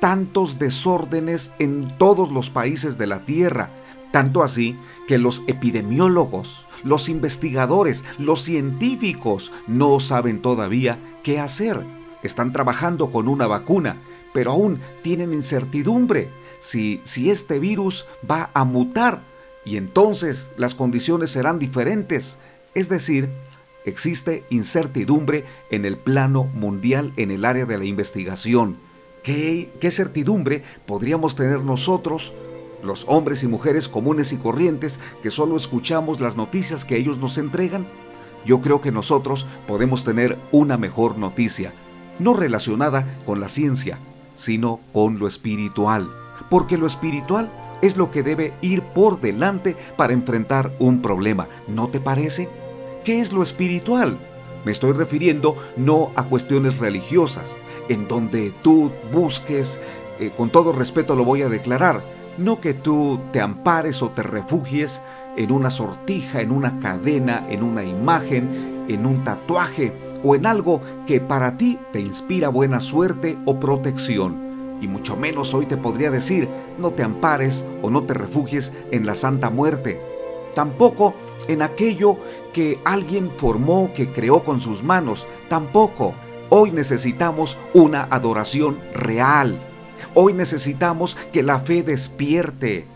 tantos 0.00 0.58
desórdenes 0.58 1.52
en 1.58 1.96
todos 1.98 2.30
los 2.30 2.50
países 2.50 2.96
de 2.96 3.06
la 3.06 3.20
Tierra, 3.26 3.70
tanto 4.10 4.42
así 4.42 4.76
que 5.06 5.18
los 5.18 5.42
epidemiólogos, 5.46 6.66
los 6.82 7.08
investigadores, 7.08 8.04
los 8.18 8.40
científicos 8.40 9.52
no 9.66 10.00
saben 10.00 10.40
todavía 10.40 10.98
qué 11.22 11.38
hacer. 11.38 11.84
Están 12.22 12.52
trabajando 12.52 13.10
con 13.10 13.28
una 13.28 13.46
vacuna, 13.46 13.96
pero 14.32 14.52
aún 14.52 14.80
tienen 15.02 15.32
incertidumbre 15.32 16.30
si, 16.60 17.00
si 17.04 17.30
este 17.30 17.58
virus 17.58 18.06
va 18.28 18.50
a 18.54 18.64
mutar 18.64 19.20
y 19.64 19.76
entonces 19.76 20.50
las 20.56 20.74
condiciones 20.74 21.30
serán 21.30 21.58
diferentes. 21.58 22.38
Es 22.74 22.88
decir, 22.88 23.28
existe 23.84 24.44
incertidumbre 24.50 25.44
en 25.70 25.84
el 25.84 25.96
plano 25.96 26.44
mundial 26.44 27.12
en 27.16 27.30
el 27.30 27.44
área 27.44 27.66
de 27.66 27.78
la 27.78 27.84
investigación. 27.84 28.76
¿Qué, 29.22 29.70
¿Qué, 29.80 29.90
certidumbre 29.90 30.62
podríamos 30.86 31.34
tener 31.34 31.60
nosotros, 31.62 32.32
los 32.82 33.04
hombres 33.06 33.42
y 33.42 33.48
mujeres 33.48 33.88
comunes 33.88 34.32
y 34.32 34.38
corrientes, 34.38 34.98
que 35.22 35.30
solo 35.30 35.56
escuchamos 35.56 36.20
las 36.20 36.36
noticias 36.36 36.86
que 36.86 36.96
ellos 36.96 37.18
nos 37.18 37.36
entregan? 37.36 37.86
Yo 38.46 38.62
creo 38.62 38.80
que 38.80 38.92
nosotros 38.92 39.46
podemos 39.66 40.04
tener 40.04 40.38
una 40.52 40.78
mejor 40.78 41.18
noticia, 41.18 41.74
no 42.18 42.32
relacionada 42.32 43.18
con 43.26 43.40
la 43.40 43.50
ciencia, 43.50 43.98
sino 44.34 44.80
con 44.94 45.18
lo 45.18 45.28
espiritual, 45.28 46.08
porque 46.48 46.78
lo 46.78 46.86
espiritual 46.86 47.50
es 47.82 47.96
lo 47.96 48.10
que 48.10 48.22
debe 48.22 48.52
ir 48.60 48.82
por 48.82 49.20
delante 49.20 49.76
para 49.96 50.12
enfrentar 50.12 50.70
un 50.78 51.02
problema. 51.02 51.48
¿No 51.66 51.88
te 51.88 52.00
parece? 52.00 52.48
¿Qué 53.04 53.20
es 53.20 53.32
lo 53.32 53.42
espiritual? 53.42 54.18
Me 54.64 54.72
estoy 54.72 54.92
refiriendo 54.92 55.56
no 55.76 56.10
a 56.16 56.24
cuestiones 56.24 56.78
religiosas, 56.78 57.56
en 57.88 58.08
donde 58.08 58.52
tú 58.62 58.90
busques, 59.12 59.80
eh, 60.18 60.32
con 60.36 60.50
todo 60.50 60.72
respeto 60.72 61.16
lo 61.16 61.24
voy 61.24 61.42
a 61.42 61.48
declarar, 61.48 62.02
no 62.36 62.60
que 62.60 62.74
tú 62.74 63.20
te 63.32 63.40
ampares 63.40 64.02
o 64.02 64.10
te 64.10 64.22
refugies 64.22 65.00
en 65.36 65.50
una 65.50 65.70
sortija, 65.70 66.42
en 66.42 66.50
una 66.50 66.78
cadena, 66.80 67.46
en 67.48 67.62
una 67.62 67.84
imagen, 67.84 68.84
en 68.88 69.06
un 69.06 69.22
tatuaje 69.22 69.92
o 70.22 70.34
en 70.34 70.44
algo 70.44 70.82
que 71.06 71.20
para 71.20 71.56
ti 71.56 71.78
te 71.92 72.00
inspira 72.00 72.48
buena 72.48 72.80
suerte 72.80 73.38
o 73.46 73.58
protección 73.58 74.49
y 74.80 74.88
mucho 74.88 75.16
menos 75.16 75.54
hoy 75.54 75.66
te 75.66 75.76
podría 75.76 76.10
decir, 76.10 76.48
no 76.78 76.90
te 76.90 77.02
ampares 77.02 77.64
o 77.82 77.90
no 77.90 78.02
te 78.02 78.14
refugies 78.14 78.72
en 78.90 79.06
la 79.06 79.14
santa 79.14 79.50
muerte. 79.50 80.00
Tampoco 80.54 81.14
en 81.48 81.62
aquello 81.62 82.16
que 82.52 82.80
alguien 82.84 83.30
formó, 83.30 83.92
que 83.94 84.12
creó 84.12 84.42
con 84.42 84.60
sus 84.60 84.82
manos. 84.82 85.26
Tampoco. 85.48 86.14
Hoy 86.48 86.72
necesitamos 86.72 87.56
una 87.74 88.08
adoración 88.10 88.78
real. 88.92 89.60
Hoy 90.14 90.32
necesitamos 90.32 91.16
que 91.32 91.42
la 91.42 91.60
fe 91.60 91.82
despierte. 91.82 92.86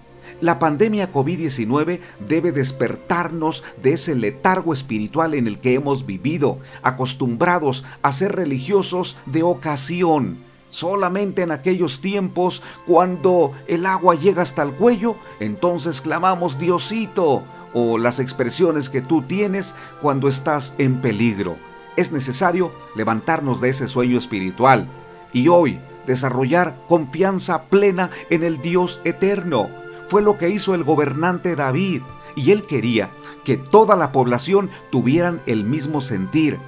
La 0.40 0.58
pandemia 0.58 1.12
COVID-19 1.12 2.00
debe 2.28 2.50
despertarnos 2.50 3.62
de 3.80 3.92
ese 3.92 4.16
letargo 4.16 4.72
espiritual 4.72 5.34
en 5.34 5.46
el 5.46 5.60
que 5.60 5.74
hemos 5.74 6.06
vivido, 6.06 6.58
acostumbrados 6.82 7.84
a 8.02 8.10
ser 8.10 8.34
religiosos 8.34 9.16
de 9.26 9.44
ocasión 9.44 10.43
Solamente 10.74 11.42
en 11.42 11.52
aquellos 11.52 12.00
tiempos, 12.00 12.60
cuando 12.84 13.52
el 13.68 13.86
agua 13.86 14.16
llega 14.16 14.42
hasta 14.42 14.64
el 14.64 14.72
cuello, 14.72 15.14
entonces 15.38 16.00
clamamos 16.00 16.58
Diosito 16.58 17.44
o 17.74 17.96
las 17.96 18.18
expresiones 18.18 18.90
que 18.90 19.00
tú 19.00 19.22
tienes 19.22 19.72
cuando 20.02 20.26
estás 20.26 20.74
en 20.78 21.00
peligro. 21.00 21.56
Es 21.94 22.10
necesario 22.10 22.72
levantarnos 22.96 23.60
de 23.60 23.68
ese 23.68 23.86
sueño 23.86 24.18
espiritual 24.18 24.88
y 25.32 25.46
hoy 25.46 25.78
desarrollar 26.08 26.74
confianza 26.88 27.66
plena 27.66 28.10
en 28.28 28.42
el 28.42 28.58
Dios 28.58 29.00
eterno. 29.04 29.68
Fue 30.08 30.22
lo 30.22 30.38
que 30.38 30.48
hizo 30.48 30.74
el 30.74 30.82
gobernante 30.82 31.54
David 31.54 32.02
y 32.34 32.50
él 32.50 32.64
quería 32.64 33.10
que 33.44 33.56
toda 33.56 33.94
la 33.94 34.10
población 34.10 34.70
tuvieran 34.90 35.40
el 35.46 35.62
mismo 35.62 36.00
sentir. 36.00 36.58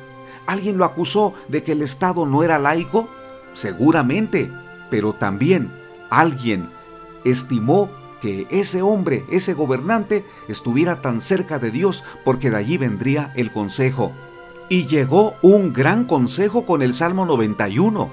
¿Alguien 0.47 0.79
lo 0.79 0.85
acusó 0.85 1.35
de 1.49 1.65
que 1.65 1.73
el 1.73 1.83
Estado 1.83 2.25
no 2.25 2.45
era 2.45 2.61
laico? 2.61 3.09
Seguramente, 3.57 4.53
pero 4.91 5.15
también 5.15 5.71
alguien 6.11 6.69
estimó 7.25 7.89
que 8.21 8.47
ese 8.51 8.83
hombre, 8.83 9.25
ese 9.31 9.55
gobernante, 9.55 10.27
estuviera 10.47 11.01
tan 11.01 11.23
cerca 11.23 11.59
de 11.59 11.71
Dios 11.71 12.05
porque 12.23 12.51
de 12.51 12.59
allí 12.59 12.77
vendría 12.77 13.33
el 13.35 13.51
consejo. 13.51 14.13
Y 14.69 14.87
llegó 14.87 15.37
un 15.41 15.73
gran 15.73 16.05
consejo 16.05 16.67
con 16.67 16.83
el 16.83 16.93
Salmo 16.93 17.25
91. 17.25 18.11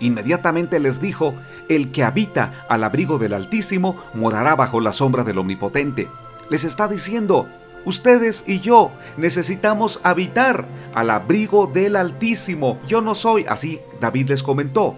Inmediatamente 0.00 0.78
les 0.78 1.00
dijo, 1.00 1.34
el 1.70 1.90
que 1.90 2.04
habita 2.04 2.66
al 2.68 2.84
abrigo 2.84 3.18
del 3.18 3.32
Altísimo 3.32 3.96
morará 4.12 4.56
bajo 4.56 4.78
la 4.80 4.92
sombra 4.92 5.24
del 5.24 5.38
Omnipotente. 5.38 6.10
Les 6.50 6.64
está 6.64 6.86
diciendo, 6.86 7.48
Ustedes 7.84 8.44
y 8.46 8.60
yo 8.60 8.92
necesitamos 9.16 10.00
habitar 10.04 10.66
al 10.94 11.10
abrigo 11.10 11.66
del 11.66 11.96
Altísimo. 11.96 12.78
Yo 12.86 13.00
no 13.00 13.14
soy, 13.14 13.44
así 13.48 13.80
David 14.00 14.30
les 14.30 14.42
comentó, 14.42 14.96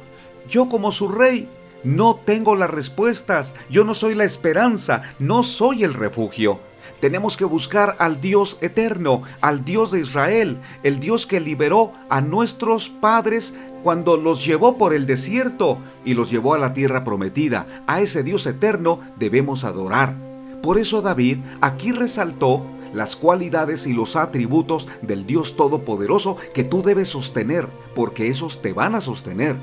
yo 0.48 0.68
como 0.68 0.92
su 0.92 1.08
rey 1.08 1.48
no 1.82 2.20
tengo 2.24 2.56
las 2.56 2.70
respuestas, 2.70 3.54
yo 3.70 3.84
no 3.84 3.94
soy 3.94 4.14
la 4.14 4.24
esperanza, 4.24 5.02
no 5.18 5.42
soy 5.42 5.84
el 5.84 5.94
refugio. 5.94 6.60
Tenemos 7.00 7.36
que 7.36 7.44
buscar 7.44 7.96
al 7.98 8.20
Dios 8.20 8.56
eterno, 8.60 9.22
al 9.40 9.64
Dios 9.64 9.90
de 9.90 10.00
Israel, 10.00 10.58
el 10.82 11.00
Dios 11.00 11.26
que 11.26 11.40
liberó 11.40 11.92
a 12.08 12.20
nuestros 12.20 12.88
padres 12.88 13.54
cuando 13.82 14.16
los 14.16 14.44
llevó 14.44 14.78
por 14.78 14.94
el 14.94 15.06
desierto 15.06 15.78
y 16.04 16.14
los 16.14 16.30
llevó 16.30 16.54
a 16.54 16.58
la 16.58 16.72
tierra 16.72 17.04
prometida. 17.04 17.64
A 17.86 18.00
ese 18.00 18.22
Dios 18.22 18.46
eterno 18.46 19.00
debemos 19.16 19.64
adorar. 19.64 20.16
Por 20.62 20.78
eso 20.78 21.02
David 21.02 21.40
aquí 21.60 21.92
resaltó 21.92 22.64
las 22.94 23.16
cualidades 23.16 23.86
y 23.86 23.92
los 23.92 24.16
atributos 24.16 24.88
del 25.02 25.26
Dios 25.26 25.56
Todopoderoso 25.56 26.36
que 26.54 26.64
tú 26.64 26.82
debes 26.82 27.08
sostener, 27.08 27.68
porque 27.94 28.28
esos 28.28 28.62
te 28.62 28.72
van 28.72 28.94
a 28.94 29.00
sostener. 29.00 29.56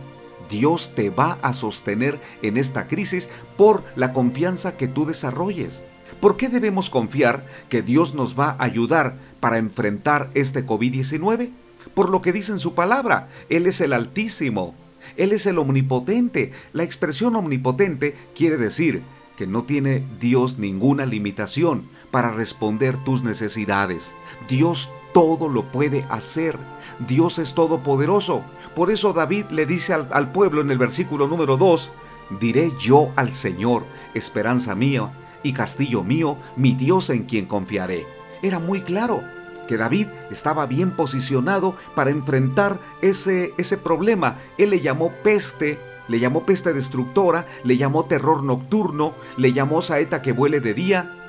Dios 0.49 0.91
te 0.93 1.09
va 1.09 1.39
a 1.41 1.53
sostener 1.53 2.19
en 2.41 2.57
esta 2.57 2.87
crisis 2.87 3.29
por 3.57 3.83
la 3.95 4.11
confianza 4.11 4.75
que 4.75 4.89
tú 4.89 5.05
desarrolles. 5.05 5.83
¿Por 6.19 6.37
qué 6.37 6.49
debemos 6.49 6.89
confiar 6.89 7.45
que 7.69 7.81
Dios 7.81 8.13
nos 8.13 8.37
va 8.37 8.51
a 8.59 8.65
ayudar 8.65 9.15
para 9.39 9.57
enfrentar 9.57 10.29
este 10.33 10.65
COVID-19? 10.65 11.49
Por 11.93 12.09
lo 12.09 12.21
que 12.21 12.33
dice 12.33 12.51
en 12.51 12.59
su 12.59 12.75
palabra, 12.75 13.29
Él 13.49 13.65
es 13.65 13.81
el 13.81 13.93
Altísimo, 13.93 14.75
Él 15.15 15.31
es 15.31 15.45
el 15.45 15.57
Omnipotente. 15.57 16.51
La 16.73 16.83
expresión 16.83 17.35
omnipotente 17.35 18.15
quiere 18.35 18.57
decir 18.57 19.01
que 19.37 19.47
no 19.47 19.63
tiene 19.63 20.03
Dios 20.19 20.59
ninguna 20.59 21.05
limitación 21.05 21.89
para 22.11 22.31
responder 22.31 22.97
tus 22.97 23.23
necesidades. 23.23 24.13
Dios 24.47 24.89
todo 25.13 25.49
lo 25.49 25.63
puede 25.63 26.05
hacer. 26.09 26.57
Dios 26.99 27.39
es 27.39 27.53
todopoderoso. 27.53 28.43
Por 28.75 28.91
eso 28.91 29.13
David 29.13 29.45
le 29.49 29.65
dice 29.65 29.93
al, 29.93 30.31
pueblo 30.31 30.61
en 30.61 30.71
el 30.71 30.77
versículo 30.77 31.27
número 31.27 31.57
2, 31.57 31.91
diré 32.39 32.71
yo 32.79 33.11
al 33.15 33.33
Señor, 33.33 33.83
esperanza 34.13 34.75
mía 34.75 35.11
y 35.43 35.53
castillo 35.53 36.03
mío, 36.03 36.37
mi 36.55 36.73
Dios 36.73 37.09
en 37.09 37.23
quien 37.23 37.45
confiaré. 37.45 38.05
Era 38.41 38.59
muy 38.59 38.81
claro 38.81 39.21
que 39.67 39.77
David 39.77 40.07
estaba 40.29 40.65
bien 40.65 40.91
posicionado 40.91 41.75
para 41.95 42.11
enfrentar 42.11 42.79
ese, 43.01 43.53
ese 43.57 43.77
problema. 43.77 44.37
Él 44.57 44.71
le 44.71 44.81
llamó 44.81 45.11
peste, 45.23 45.79
le 46.07 46.19
llamó 46.19 46.45
peste 46.45 46.73
destructora, 46.73 47.45
le 47.63 47.77
llamó 47.77 48.05
terror 48.05 48.43
nocturno, 48.43 49.13
le 49.37 49.53
llamó 49.53 49.81
saeta 49.81 50.21
que 50.21 50.33
vuele 50.33 50.59
de 50.59 50.73
día, 50.73 51.20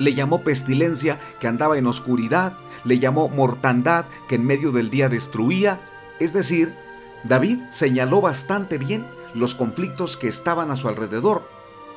le 0.00 0.14
llamó 0.14 0.40
pestilencia 0.40 1.18
que 1.38 1.46
andaba 1.46 1.76
en 1.76 1.86
oscuridad, 1.86 2.54
le 2.84 2.98
llamó 2.98 3.28
mortandad 3.28 4.06
que 4.28 4.36
en 4.36 4.46
medio 4.46 4.72
del 4.72 4.88
día 4.88 5.10
destruía. 5.10 5.78
Es 6.18 6.32
decir, 6.32 6.74
David 7.22 7.58
señaló 7.70 8.22
bastante 8.22 8.78
bien 8.78 9.06
los 9.34 9.54
conflictos 9.54 10.16
que 10.16 10.26
estaban 10.26 10.70
a 10.70 10.76
su 10.76 10.88
alrededor. 10.88 11.46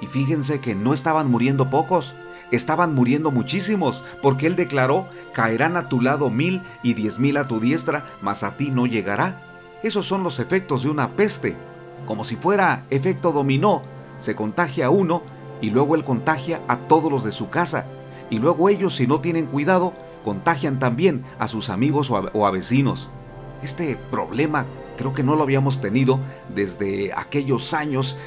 Y 0.02 0.08
fíjense 0.08 0.60
que 0.60 0.76
no 0.76 0.94
estaban 0.94 1.32
muriendo 1.32 1.70
pocos, 1.70 2.14
estaban 2.52 2.94
muriendo 2.94 3.32
muchísimos, 3.32 4.04
porque 4.22 4.48
él 4.48 4.58
declaró, 4.58 5.08
caerán 5.34 5.78
a 5.78 5.88
tu 5.88 6.02
lado 6.02 6.30
mil 6.30 6.62
y 6.84 6.96
diez 6.96 7.20
mil 7.20 7.38
a 7.38 7.48
tu 7.48 7.62
diestra, 7.62 8.06
mas 8.22 8.44
a 8.44 8.58
ti 8.58 8.70
no 8.70 8.86
llegará. 8.86 9.42
Esos 9.82 10.06
son 10.06 10.24
los 10.24 10.40
efectos 10.40 10.84
de 10.84 10.90
una 10.90 11.12
peste, 11.12 11.56
como 12.06 12.26
si 12.26 12.36
fuera 12.36 12.84
efecto 12.90 13.32
dominó, 13.32 13.82
se 14.20 14.36
contagia 14.36 14.90
uno 14.90 15.24
y 15.64 15.70
luego 15.70 15.96
él 15.96 16.04
contagia 16.04 16.60
a 16.68 16.76
todos 16.78 17.10
los 17.10 17.24
de 17.24 17.32
su 17.32 17.50
casa. 17.50 17.86
Y 18.30 18.38
luego 18.38 18.68
ellos, 18.68 18.98
si 18.98 19.08
no 19.08 19.22
tienen 19.22 19.46
cuidado, 19.46 19.94
contagian 20.26 20.78
también 20.78 21.24
a 21.40 21.48
sus 21.48 21.70
amigos 21.70 22.12
o 22.12 22.46
a, 22.46 22.52
vecinos. 22.52 23.10
Este 23.64 23.96
problema 24.12 24.66
creo 24.98 25.14
que 25.14 25.24
no 25.24 25.38
lo 25.38 25.44
habíamos 25.44 25.80
tenido 25.80 26.20
desde 26.54 27.14
aquellos 27.14 27.74
años 27.74 28.18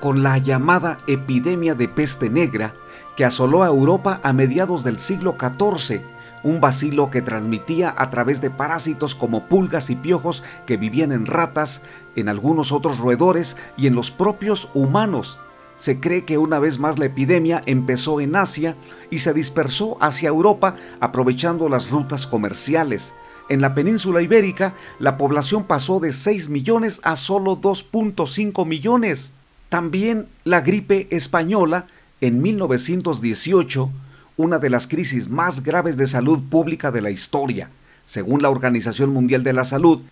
con 0.00 0.24
la 0.24 0.38
llamada 0.38 0.98
epidemia 1.06 1.76
de 1.76 1.86
peste 1.86 2.28
negra 2.28 2.74
que 3.16 3.24
asoló 3.24 3.62
a 3.62 3.68
Europa 3.68 4.18
a 4.24 4.32
mediados 4.32 4.82
del 4.82 4.98
siglo 4.98 5.36
XIV, 5.38 6.00
un 6.42 6.60
vacilo 6.60 7.08
que 7.08 7.22
transmitía 7.22 7.94
a 7.96 8.10
través 8.10 8.40
de 8.40 8.50
parásitos 8.50 9.14
como 9.14 9.46
pulgas 9.46 9.90
y 9.90 9.94
piojos 9.94 10.42
que 10.66 10.76
vivían 10.76 11.12
en 11.12 11.26
ratas, 11.26 11.82
en 12.16 12.28
algunos 12.28 12.72
otros 12.72 12.98
roedores 12.98 13.56
y 13.76 13.86
en 13.86 13.94
los 13.94 14.10
propios 14.10 14.68
humanos. 14.74 15.38
Se 15.80 15.98
cree 15.98 16.26
que 16.26 16.36
una 16.36 16.58
vez 16.58 16.78
más 16.78 16.98
la 16.98 17.06
epidemia 17.06 17.62
empezó 17.64 18.20
en 18.20 18.36
Asia 18.36 18.76
y 19.08 19.20
se 19.20 19.32
dispersó 19.32 19.96
hacia 20.02 20.28
Europa 20.28 20.76
aprovechando 21.00 21.70
las 21.70 21.90
rutas 21.90 22.26
comerciales. 22.26 23.14
En 23.48 23.62
la 23.62 23.74
península 23.74 24.20
ibérica, 24.20 24.74
la 24.98 25.16
población 25.16 25.64
pasó 25.64 25.98
de 25.98 26.12
6 26.12 26.50
millones 26.50 27.00
a 27.02 27.16
solo 27.16 27.58
2.5 27.58 28.66
millones. 28.66 29.32
También 29.70 30.26
la 30.44 30.60
gripe 30.60 31.08
española, 31.10 31.86
en 32.20 32.42
1918, 32.42 33.90
una 34.36 34.58
de 34.58 34.68
las 34.68 34.86
crisis 34.86 35.30
más 35.30 35.62
graves 35.62 35.96
de 35.96 36.06
salud 36.06 36.42
pública 36.42 36.90
de 36.90 37.00
la 37.00 37.10
historia. 37.10 37.70
Según 38.04 38.42
la 38.42 38.50
Organización 38.50 39.14
Mundial 39.14 39.42
de 39.44 39.54
la 39.54 39.64
Salud, 39.64 40.02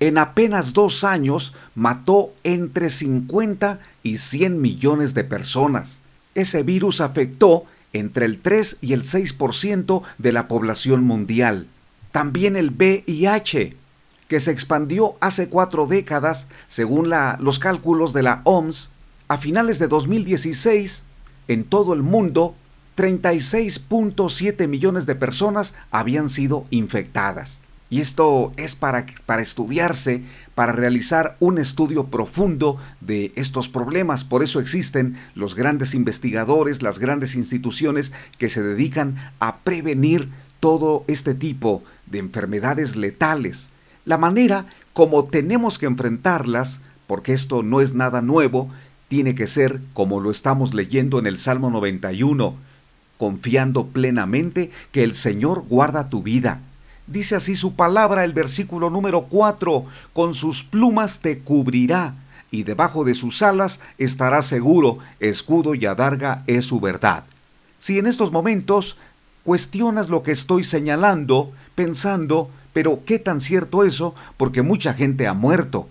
en 0.00 0.18
apenas 0.18 0.72
dos 0.72 1.04
años 1.04 1.54
mató 1.74 2.32
entre 2.42 2.90
50 2.90 3.78
y 4.02 4.18
100 4.18 4.60
millones 4.60 5.14
de 5.14 5.24
personas. 5.24 6.00
Ese 6.34 6.62
virus 6.62 7.00
afectó 7.00 7.64
entre 7.92 8.26
el 8.26 8.40
3 8.40 8.78
y 8.80 8.92
el 8.92 9.02
6% 9.02 10.02
de 10.18 10.32
la 10.32 10.48
población 10.48 11.04
mundial. 11.04 11.68
También 12.10 12.56
el 12.56 12.70
VIH, 12.70 13.76
que 14.28 14.40
se 14.40 14.50
expandió 14.50 15.16
hace 15.20 15.48
cuatro 15.48 15.86
décadas, 15.86 16.48
según 16.66 17.10
los 17.38 17.58
cálculos 17.58 18.12
de 18.12 18.22
la 18.22 18.40
OMS, 18.44 18.90
a 19.28 19.38
finales 19.38 19.78
de 19.78 19.86
2016, 19.86 21.04
en 21.48 21.64
todo 21.64 21.94
el 21.94 22.02
mundo, 22.02 22.54
36.7 22.96 24.68
millones 24.68 25.06
de 25.06 25.14
personas 25.14 25.74
habían 25.90 26.28
sido 26.28 26.66
infectadas. 26.70 27.60
Y 27.90 28.00
esto 28.00 28.52
es 28.56 28.74
para, 28.74 29.06
para 29.26 29.42
estudiarse, 29.42 30.22
para 30.54 30.72
realizar 30.72 31.36
un 31.38 31.58
estudio 31.58 32.06
profundo 32.06 32.78
de 33.00 33.32
estos 33.36 33.68
problemas. 33.68 34.24
Por 34.24 34.42
eso 34.42 34.58
existen 34.58 35.16
los 35.34 35.54
grandes 35.54 35.94
investigadores, 35.94 36.82
las 36.82 36.98
grandes 36.98 37.34
instituciones 37.34 38.12
que 38.38 38.48
se 38.48 38.62
dedican 38.62 39.16
a 39.38 39.58
prevenir 39.58 40.28
todo 40.60 41.04
este 41.08 41.34
tipo 41.34 41.84
de 42.06 42.20
enfermedades 42.20 42.96
letales. 42.96 43.70
La 44.06 44.18
manera 44.18 44.66
como 44.94 45.24
tenemos 45.24 45.78
que 45.78 45.86
enfrentarlas, 45.86 46.80
porque 47.06 47.32
esto 47.32 47.62
no 47.62 47.80
es 47.80 47.94
nada 47.94 48.22
nuevo, 48.22 48.70
tiene 49.08 49.34
que 49.34 49.46
ser 49.46 49.80
como 49.92 50.20
lo 50.20 50.30
estamos 50.30 50.72
leyendo 50.72 51.18
en 51.18 51.26
el 51.26 51.36
Salmo 51.36 51.68
91, 51.68 52.54
confiando 53.18 53.88
plenamente 53.88 54.70
que 54.92 55.02
el 55.02 55.14
Señor 55.14 55.64
guarda 55.68 56.08
tu 56.08 56.22
vida 56.22 56.60
Dice 57.06 57.36
así 57.36 57.54
su 57.54 57.74
palabra 57.74 58.24
el 58.24 58.32
versículo 58.32 58.88
número 58.88 59.24
4, 59.24 59.84
con 60.12 60.34
sus 60.34 60.64
plumas 60.64 61.20
te 61.20 61.38
cubrirá 61.40 62.14
y 62.50 62.62
debajo 62.62 63.04
de 63.04 63.14
sus 63.14 63.42
alas 63.42 63.80
estará 63.98 64.40
seguro, 64.40 64.98
escudo 65.20 65.74
y 65.74 65.84
adarga 65.84 66.44
es 66.46 66.64
su 66.64 66.80
verdad. 66.80 67.24
Si 67.78 67.98
en 67.98 68.06
estos 68.06 68.32
momentos 68.32 68.96
cuestionas 69.42 70.08
lo 70.08 70.22
que 70.22 70.32
estoy 70.32 70.64
señalando, 70.64 71.52
pensando, 71.74 72.48
pero 72.72 73.00
¿qué 73.04 73.18
tan 73.18 73.40
cierto 73.40 73.84
eso? 73.84 74.14
Porque 74.38 74.62
mucha 74.62 74.94
gente 74.94 75.26
ha 75.26 75.34
muerto. 75.34 75.88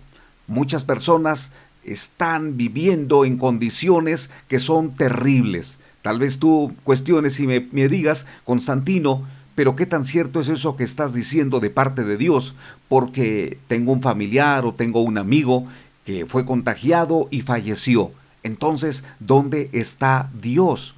Muchas 0.47 0.83
personas 0.83 1.51
están 1.83 2.57
viviendo 2.57 3.23
en 3.23 3.37
condiciones 3.37 4.31
que 4.47 4.59
son 4.59 4.95
terribles. 4.95 5.77
Tal 6.01 6.17
vez 6.17 6.39
tú 6.39 6.73
cuestiones 6.83 7.39
y 7.39 7.47
me, 7.47 7.67
me 7.71 7.87
digas, 7.87 8.25
Constantino, 8.43 9.23
pero 9.55 9.75
qué 9.75 9.85
tan 9.85 10.05
cierto 10.05 10.39
es 10.39 10.49
eso 10.49 10.75
que 10.75 10.83
estás 10.83 11.13
diciendo 11.13 11.59
de 11.59 11.69
parte 11.69 12.03
de 12.03 12.17
Dios, 12.17 12.55
porque 12.87 13.57
tengo 13.67 13.91
un 13.91 14.01
familiar 14.01 14.65
o 14.65 14.73
tengo 14.73 15.01
un 15.01 15.17
amigo 15.17 15.67
que 16.05 16.25
fue 16.25 16.45
contagiado 16.45 17.27
y 17.31 17.41
falleció. 17.41 18.11
Entonces, 18.41 19.03
¿dónde 19.19 19.69
está 19.71 20.29
Dios? 20.41 20.95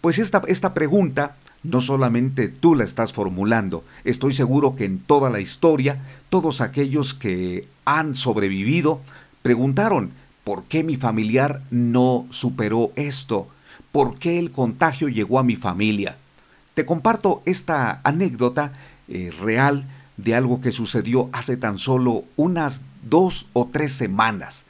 Pues 0.00 0.18
esta, 0.18 0.42
esta 0.46 0.74
pregunta 0.74 1.36
no 1.62 1.80
solamente 1.80 2.48
tú 2.48 2.74
la 2.74 2.84
estás 2.84 3.14
formulando, 3.14 3.84
estoy 4.04 4.34
seguro 4.34 4.76
que 4.76 4.84
en 4.84 4.98
toda 4.98 5.30
la 5.30 5.40
historia 5.40 5.98
todos 6.28 6.60
aquellos 6.60 7.14
que 7.14 7.66
han 7.86 8.14
sobrevivido 8.14 9.00
preguntaron, 9.42 10.10
¿por 10.44 10.64
qué 10.64 10.84
mi 10.84 10.96
familiar 10.96 11.62
no 11.70 12.26
superó 12.30 12.92
esto? 12.96 13.48
¿Por 13.92 14.18
qué 14.18 14.38
el 14.38 14.50
contagio 14.50 15.08
llegó 15.08 15.38
a 15.38 15.42
mi 15.42 15.56
familia? 15.56 16.16
Te 16.74 16.84
comparto 16.84 17.42
esta 17.46 18.00
anécdota 18.02 18.72
eh, 19.08 19.30
real 19.40 19.86
de 20.16 20.34
algo 20.34 20.60
que 20.60 20.72
sucedió 20.72 21.28
hace 21.32 21.56
tan 21.56 21.78
solo 21.78 22.24
unas 22.36 22.82
dos 23.02 23.46
o 23.52 23.68
tres 23.72 23.92
semanas. 23.92 24.64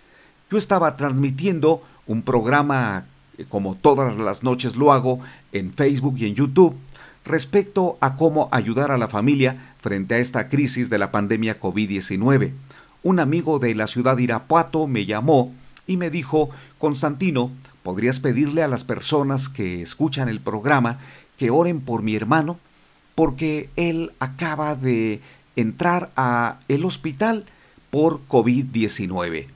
Yo 0.51 0.59
estaba 0.59 0.97
transmitiendo 0.97 1.83
un 2.07 2.23
programa, 2.23 3.07
eh, 3.38 3.47
como 3.49 3.75
todas 3.75 4.17
las 4.19 4.43
noches 4.43 4.77
lo 4.77 4.93
hago, 4.93 5.21
en 5.53 5.73
Facebook 5.73 6.17
y 6.19 6.27
en 6.27 6.35
YouTube, 6.35 6.77
respecto 7.25 7.97
a 8.01 8.17
cómo 8.17 8.49
ayudar 8.53 8.90
a 8.90 8.99
la 8.99 9.09
familia 9.09 9.57
frente 9.81 10.14
a 10.14 10.19
esta 10.19 10.49
crisis 10.49 10.90
de 10.90 10.99
la 10.99 11.11
pandemia 11.11 11.59
COVID-19. 11.59 12.53
Un 13.03 13.21
amigo 13.21 13.59
de 13.59 13.75
la 13.75 13.87
ciudad 13.87 14.17
de 14.17 14.25
Irapuato 14.25 14.87
me 14.87 15.07
llamó 15.07 15.55
y 15.87 15.97
me 15.97 16.11
dijo, 16.11 16.51
Constantino, 16.79 17.51
¿podrías 17.83 18.21
pedirle 18.21 18.62
a 18.62 18.69
las 18.69 18.85
personas 18.85 19.49
que 19.49 19.83
escuchan 19.83 20.29
el 20.29 20.40
programa 20.40 20.99
que 21.38 21.51
oren 21.51 21.81
por 21.81 22.03
mi 22.03 22.16
hermano 22.16 22.59
porque 23.14 23.68
él 23.77 24.12
acaba 24.18 24.75
de 24.75 25.20
entrar 25.57 26.11
a 26.16 26.59
hospital 26.85 27.44
por 27.90 28.20
COVID-19. 28.27 29.47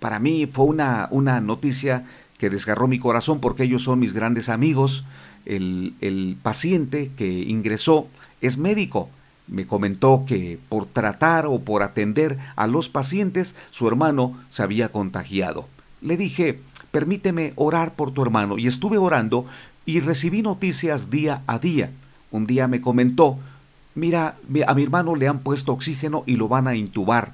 Para 0.00 0.18
mí 0.18 0.46
fue 0.46 0.66
una, 0.66 1.08
una 1.10 1.40
noticia 1.40 2.04
que 2.38 2.50
desgarró 2.50 2.86
mi 2.86 3.00
corazón 3.00 3.40
porque 3.40 3.64
ellos 3.64 3.82
son 3.82 3.98
mis 3.98 4.12
grandes 4.12 4.48
amigos. 4.48 5.04
El, 5.44 5.94
el 6.00 6.36
paciente 6.40 7.10
que 7.16 7.26
ingresó 7.26 8.06
es 8.40 8.58
médico. 8.58 9.10
Me 9.48 9.66
comentó 9.66 10.24
que 10.26 10.58
por 10.68 10.86
tratar 10.86 11.46
o 11.46 11.60
por 11.60 11.82
atender 11.82 12.38
a 12.54 12.66
los 12.66 12.88
pacientes 12.88 13.56
su 13.70 13.88
hermano 13.88 14.38
se 14.50 14.62
había 14.62 14.90
contagiado. 14.90 15.66
Le 16.00 16.16
dije, 16.16 16.60
permíteme 16.92 17.54
orar 17.56 17.94
por 17.94 18.12
tu 18.12 18.22
hermano 18.22 18.58
y 18.58 18.66
estuve 18.66 18.98
orando 18.98 19.46
y 19.88 20.00
recibí 20.00 20.42
noticias 20.42 21.08
día 21.08 21.40
a 21.46 21.58
día. 21.58 21.90
Un 22.30 22.46
día 22.46 22.68
me 22.68 22.82
comentó, 22.82 23.38
mira, 23.94 24.36
a 24.66 24.74
mi 24.74 24.82
hermano 24.82 25.14
le 25.14 25.28
han 25.28 25.38
puesto 25.38 25.72
oxígeno 25.72 26.24
y 26.26 26.36
lo 26.36 26.46
van 26.46 26.68
a 26.68 26.74
intubar. 26.74 27.32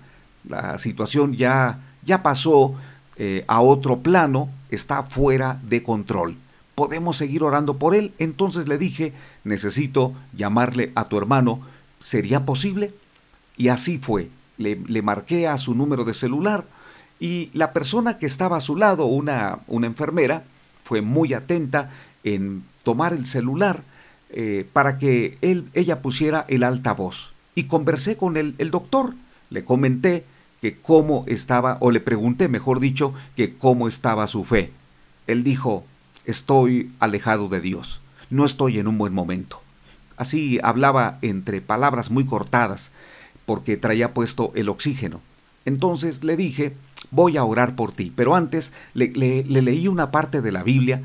La 0.49 0.79
situación 0.79 1.35
ya, 1.35 1.81
ya 2.05 2.23
pasó 2.23 2.77
eh, 3.17 3.45
a 3.49 3.61
otro 3.61 3.99
plano, 3.99 4.51
está 4.71 5.03
fuera 5.03 5.59
de 5.64 5.83
control. 5.83 6.37
¿Podemos 6.77 7.17
seguir 7.17 7.43
orando 7.43 7.77
por 7.77 7.93
él? 7.93 8.12
Entonces 8.21 8.69
le 8.69 8.79
dije, 8.79 9.12
necesito 9.43 10.14
llamarle 10.33 10.93
a 10.95 11.07
tu 11.07 11.19
hermano. 11.19 11.59
¿Sería 11.99 12.47
posible? 12.47 12.95
Y 13.57 13.67
así 13.67 13.99
fue. 13.99 14.31
Le, 14.59 14.77
le 14.87 15.03
marqué 15.03 15.49
a 15.49 15.59
su 15.59 15.75
número 15.75 16.05
de 16.05 16.14
celular 16.14 16.64
y 17.19 17.51
la 17.53 17.73
persona 17.73 18.17
que 18.19 18.27
estaba 18.27 18.59
a 18.59 18.61
su 18.61 18.77
lado, 18.77 19.07
una, 19.07 19.59
una 19.67 19.88
enfermera, 19.88 20.45
fue 20.85 21.01
muy 21.01 21.35
atenta 21.35 21.90
en 22.25 22.65
tomar 22.83 23.13
el 23.13 23.27
celular 23.27 23.83
eh, 24.31 24.67
para 24.73 24.99
que 24.99 25.39
él, 25.43 25.69
ella 25.75 26.03
pusiera 26.03 26.45
el 26.49 26.65
altavoz. 26.65 27.33
Y 27.55 27.65
conversé 27.65 28.17
con 28.17 28.37
el, 28.37 28.57
el 28.59 28.73
doctor. 28.73 29.15
Le 29.51 29.65
comenté 29.65 30.25
que 30.61 30.77
cómo 30.77 31.25
estaba, 31.29 31.77
o 31.81 31.91
le 31.91 32.01
pregunté, 32.01 32.49
mejor 32.49 32.81
dicho, 32.81 33.15
que 33.37 33.55
cómo 33.55 33.87
estaba 33.87 34.27
su 34.27 34.45
fe. 34.45 34.73
Él 35.27 35.45
dijo, 35.45 35.85
estoy 36.25 36.91
alejado 36.99 37.49
de 37.49 37.61
Dios, 37.61 38.01
no 38.31 38.45
estoy 38.45 38.79
en 38.79 38.89
un 38.89 38.99
buen 38.99 39.13
momento. 39.13 39.61
Así 40.17 40.59
hablaba 40.63 41.19
entre 41.23 41.61
palabras 41.61 42.11
muy 42.11 42.25
cortadas, 42.25 42.93
porque 43.47 43.77
traía 43.77 44.15
puesto 44.15 44.53
el 44.55 44.69
oxígeno. 44.69 45.21
Entonces 45.67 46.25
le 46.25 46.37
dije, 46.37 46.75
voy 47.11 47.37
a 47.37 47.45
orar 47.45 47.77
por 47.77 47.93
ti, 47.93 48.13
pero 48.15 48.35
antes 48.35 48.73
le, 48.95 49.09
le, 49.09 49.45
le 49.45 49.63
leí 49.63 49.87
una 49.87 50.11
parte 50.11 50.41
de 50.41 50.53
la 50.53 50.63
Biblia 50.63 51.03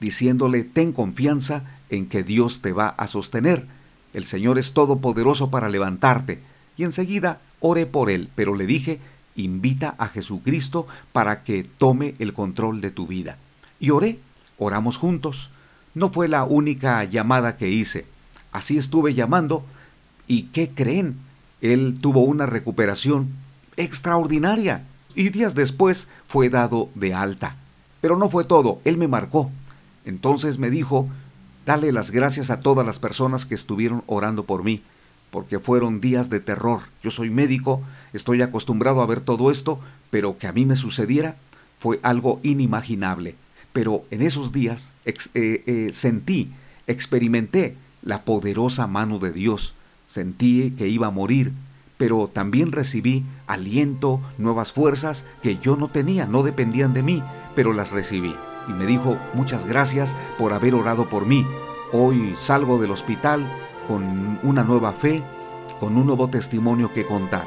diciéndole, 0.00 0.64
ten 0.64 0.92
confianza 0.92 1.64
en 1.90 2.06
que 2.06 2.22
Dios 2.22 2.60
te 2.60 2.72
va 2.72 2.88
a 2.88 3.06
sostener. 3.06 3.66
El 4.14 4.24
Señor 4.24 4.58
es 4.58 4.72
todopoderoso 4.72 5.50
para 5.50 5.68
levantarte. 5.68 6.40
Y 6.76 6.84
enseguida 6.84 7.40
oré 7.60 7.86
por 7.86 8.10
él, 8.10 8.28
pero 8.34 8.54
le 8.54 8.66
dije, 8.66 9.00
invita 9.36 9.94
a 9.98 10.08
Jesucristo 10.08 10.86
para 11.12 11.42
que 11.42 11.64
tome 11.64 12.14
el 12.18 12.32
control 12.32 12.80
de 12.80 12.90
tu 12.90 13.06
vida. 13.06 13.36
Y 13.80 13.90
oré, 13.90 14.18
oramos 14.58 14.96
juntos. 14.96 15.50
No 15.94 16.10
fue 16.10 16.28
la 16.28 16.44
única 16.44 17.02
llamada 17.04 17.56
que 17.56 17.68
hice. 17.68 18.06
Así 18.52 18.78
estuve 18.78 19.14
llamando. 19.14 19.64
¿Y 20.26 20.44
qué 20.44 20.70
creen? 20.70 21.16
Él 21.60 21.98
tuvo 22.00 22.22
una 22.22 22.46
recuperación 22.46 23.28
extraordinaria. 23.76 24.84
Y 25.14 25.30
días 25.30 25.54
después 25.54 26.08
fue 26.26 26.48
dado 26.48 26.90
de 26.94 27.14
alta. 27.14 27.56
Pero 28.00 28.16
no 28.16 28.28
fue 28.28 28.44
todo, 28.44 28.80
él 28.84 28.96
me 28.96 29.08
marcó. 29.08 29.50
Entonces 30.08 30.56
me 30.56 30.70
dijo, 30.70 31.06
dale 31.66 31.92
las 31.92 32.10
gracias 32.10 32.48
a 32.48 32.60
todas 32.60 32.86
las 32.86 32.98
personas 32.98 33.44
que 33.44 33.54
estuvieron 33.54 34.02
orando 34.06 34.44
por 34.44 34.64
mí, 34.64 34.80
porque 35.30 35.58
fueron 35.58 36.00
días 36.00 36.30
de 36.30 36.40
terror. 36.40 36.80
Yo 37.02 37.10
soy 37.10 37.28
médico, 37.28 37.82
estoy 38.14 38.40
acostumbrado 38.40 39.02
a 39.02 39.06
ver 39.06 39.20
todo 39.20 39.50
esto, 39.50 39.78
pero 40.08 40.38
que 40.38 40.46
a 40.46 40.52
mí 40.52 40.64
me 40.64 40.76
sucediera 40.76 41.36
fue 41.78 42.00
algo 42.02 42.40
inimaginable. 42.42 43.34
Pero 43.74 44.02
en 44.10 44.22
esos 44.22 44.50
días 44.50 44.94
eh, 45.04 45.12
eh, 45.34 45.90
sentí, 45.92 46.52
experimenté 46.86 47.76
la 48.00 48.22
poderosa 48.22 48.86
mano 48.86 49.18
de 49.18 49.30
Dios, 49.30 49.74
sentí 50.06 50.70
que 50.70 50.88
iba 50.88 51.08
a 51.08 51.10
morir, 51.10 51.52
pero 51.98 52.30
también 52.32 52.72
recibí 52.72 53.24
aliento, 53.46 54.22
nuevas 54.38 54.72
fuerzas 54.72 55.26
que 55.42 55.58
yo 55.58 55.76
no 55.76 55.88
tenía, 55.88 56.24
no 56.24 56.42
dependían 56.42 56.94
de 56.94 57.02
mí, 57.02 57.22
pero 57.54 57.74
las 57.74 57.90
recibí 57.90 58.34
y 58.68 58.72
me 58.72 58.86
dijo 58.86 59.18
muchas 59.34 59.64
gracias 59.64 60.14
por 60.36 60.52
haber 60.52 60.74
orado 60.74 61.08
por 61.08 61.26
mí. 61.26 61.46
Hoy 61.92 62.34
salgo 62.36 62.78
del 62.78 62.90
hospital 62.90 63.50
con 63.86 64.38
una 64.42 64.62
nueva 64.62 64.92
fe, 64.92 65.22
con 65.80 65.96
un 65.96 66.06
nuevo 66.06 66.28
testimonio 66.28 66.92
que 66.92 67.06
contar. 67.06 67.46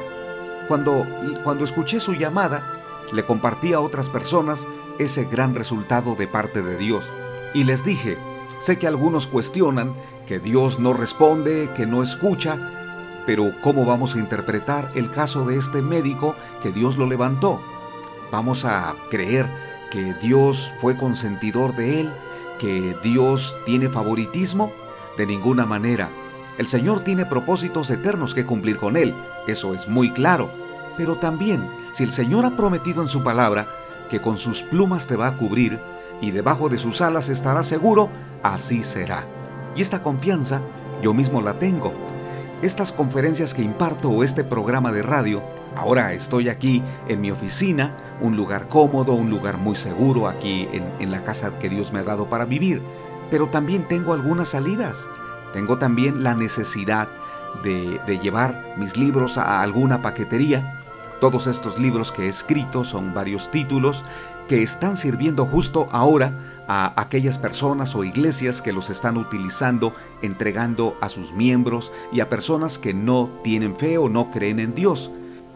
Cuando, 0.68 1.06
cuando 1.44 1.64
escuché 1.64 2.00
su 2.00 2.14
llamada, 2.14 2.82
le 3.14 3.26
compartí 3.26 3.74
a 3.74 3.80
otras 3.80 4.10
personas 4.10 4.66
ese 5.00 5.26
gran 5.26 5.54
resultado 5.54 6.16
de 6.16 6.28
parte 6.28 6.62
de 6.62 6.78
Dios. 6.78 7.06
Y 7.54 7.64
les 7.66 7.84
dije, 7.84 8.18
sé 8.60 8.80
que 8.80 8.88
algunos 8.88 9.28
cuestionan 9.28 9.94
que 10.26 10.40
Dios 10.40 10.80
no 10.80 10.94
responde, 10.94 11.70
que 11.76 11.86
no 11.86 12.04
escucha, 12.04 12.58
pero 13.26 13.52
¿cómo 13.62 13.86
vamos 13.86 14.16
a 14.16 14.20
interpretar 14.20 14.90
el 14.96 15.12
caso 15.12 15.46
de 15.46 15.58
este 15.58 15.82
médico 15.82 16.36
que 16.64 16.72
Dios 16.72 16.98
lo 16.98 17.06
levantó? 17.06 17.62
Vamos 18.32 18.66
a 18.66 18.96
creer 19.10 19.50
que 19.92 20.16
Dios 20.16 20.74
fue 20.80 20.98
consentidor 20.98 21.76
de 21.76 22.00
él, 22.00 22.12
que 22.58 22.96
Dios 23.04 23.56
tiene 23.66 23.90
favoritismo? 23.90 24.72
De 25.18 25.28
ninguna 25.28 25.68
manera. 25.68 26.10
El 26.58 26.66
Señor 26.66 27.02
tiene 27.02 27.26
propósitos 27.26 27.90
eternos 27.90 28.34
que 28.34 28.46
cumplir 28.46 28.78
con 28.78 28.98
él, 28.98 29.14
eso 29.48 29.76
es 29.76 29.88
muy 29.88 30.12
claro. 30.12 30.50
Pero 30.98 31.18
también, 31.18 31.70
si 31.92 32.04
el 32.04 32.12
Señor 32.12 32.46
ha 32.46 32.56
prometido 32.56 33.02
en 33.02 33.08
su 33.08 33.22
palabra 33.22 33.68
que 34.10 34.22
con 34.22 34.38
sus 34.38 34.64
plumas 34.64 35.08
te 35.08 35.16
va 35.16 35.28
a 35.28 35.38
cubrir 35.38 35.80
y 36.22 36.32
debajo 36.32 36.70
de 36.70 36.78
sus 36.78 37.02
alas 37.02 37.30
estará 37.30 37.64
seguro, 37.64 38.10
así 38.44 38.84
será. 38.84 39.26
Y 39.76 39.82
esta 39.82 40.02
confianza 40.02 40.62
yo 41.02 41.14
mismo 41.14 41.42
la 41.42 41.60
tengo. 41.60 41.94
Estas 42.62 42.92
conferencias 42.92 43.54
que 43.54 43.62
imparto 43.62 44.10
o 44.10 44.24
este 44.24 44.44
programa 44.44 44.92
de 44.92 45.02
radio, 45.02 45.42
ahora 45.76 46.14
estoy 46.14 46.50
aquí 46.50 46.82
en 47.08 47.22
mi 47.22 47.32
oficina, 47.32 47.96
un 48.20 48.36
lugar 48.36 48.68
cómodo, 48.68 49.14
un 49.14 49.30
lugar 49.30 49.58
muy 49.58 49.76
seguro 49.76 50.28
aquí 50.28 50.68
en, 50.72 51.12
la 51.12 51.24
casa 51.24 51.58
que 51.60 51.70
Dios 51.70 51.92
me 51.92 52.00
ha 52.00 52.04
dado 52.04 52.30
para 52.30 52.46
vivir, 52.46 52.82
pero 53.30 53.48
también 53.48 53.88
tengo 53.88 54.14
algunas 54.14 54.50
salidas. 54.50 55.10
Tengo 55.54 55.78
también 55.78 56.24
la 56.24 56.34
necesidad 56.34 57.10
de, 57.64 58.20
llevar 58.20 58.76
mis 58.78 58.98
libros 58.98 59.38
a 59.38 59.62
alguna 59.62 60.02
paquetería. 60.02 60.78
Todos 61.20 61.48
estos 61.48 61.80
libros 61.80 62.12
que 62.12 62.26
he 62.26 62.28
escrito 62.30 62.84
son 62.84 63.14
varios 63.14 63.52
títulos 63.52 64.04
que 64.48 64.64
están 64.64 64.98
sirviendo 64.98 65.46
justo 65.46 65.88
ahora 65.92 66.34
a 66.68 67.00
aquellas 67.00 67.38
personas 67.38 67.96
o 67.96 68.04
iglesias 68.04 68.62
que 68.62 68.74
los 68.74 68.90
están 68.90 69.18
utilizando, 69.18 69.94
entregando 70.22 70.98
a 71.02 71.10
sus 71.10 71.34
miembros 71.34 71.92
y 72.12 72.22
a 72.22 72.30
personas 72.30 72.78
que 72.78 72.94
no 72.94 73.30
tienen 73.44 73.76
fe 73.76 73.98
o 73.98 74.10
no 74.10 74.32
creen 74.32 74.60
en 74.60 74.74
Dios. 74.74 75.12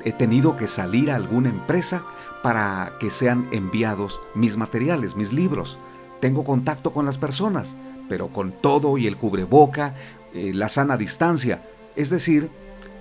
He 0.06 0.14
tenido 0.14 0.56
que 0.56 0.68
salir 0.68 1.12
a 1.12 1.16
alguna 1.16 1.50
empresa 1.50 2.04
para 2.44 2.94
que 3.00 3.10
sean 3.10 3.48
enviados 3.52 4.22
mis 4.36 4.56
materiales, 4.56 5.16
mis 5.16 5.34
libros. 5.34 5.80
Tengo 6.22 6.44
contacto 6.44 6.94
con 6.94 7.06
las 7.06 7.18
personas, 7.18 7.76
pero 8.08 8.28
con 8.28 8.52
todo 8.52 8.98
y 9.00 9.08
el 9.08 9.18
cubreboca, 9.18 9.96
eh, 10.34 10.52
la 10.54 10.70
sana 10.70 10.96
distancia. 10.96 11.64
Es 11.96 12.12
decir, 12.12 12.50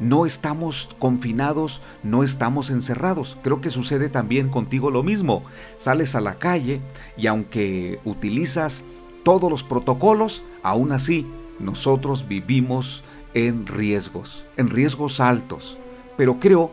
no 0.00 0.26
estamos 0.26 0.88
confinados, 0.98 1.82
no 2.02 2.22
estamos 2.22 2.70
encerrados. 2.70 3.36
Creo 3.42 3.60
que 3.60 3.70
sucede 3.70 4.08
también 4.08 4.48
contigo 4.48 4.90
lo 4.90 5.02
mismo. 5.02 5.42
Sales 5.76 6.14
a 6.14 6.20
la 6.20 6.36
calle 6.36 6.80
y 7.16 7.26
aunque 7.26 8.00
utilizas 8.04 8.82
todos 9.24 9.50
los 9.50 9.62
protocolos, 9.62 10.42
aún 10.62 10.92
así 10.92 11.26
nosotros 11.60 12.26
vivimos 12.28 13.04
en 13.34 13.66
riesgos, 13.66 14.44
en 14.56 14.68
riesgos 14.68 15.20
altos. 15.20 15.78
Pero 16.16 16.38
creo 16.40 16.72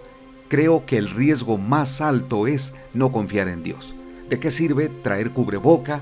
creo 0.52 0.86
que 0.86 0.98
el 0.98 1.10
riesgo 1.10 1.58
más 1.58 2.02
alto 2.02 2.46
es 2.46 2.74
no 2.94 3.14
confiar 3.14 3.48
en 3.48 3.64
Dios. 3.64 3.96
¿De 4.30 4.38
qué 4.38 4.52
sirve 4.52 4.90
traer 4.90 5.32
cubreboca, 5.32 6.02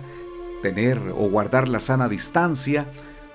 tener 0.63 0.97
o 1.15 1.29
guardar 1.29 1.67
la 1.67 1.79
sana 1.79 2.09
distancia, 2.09 2.87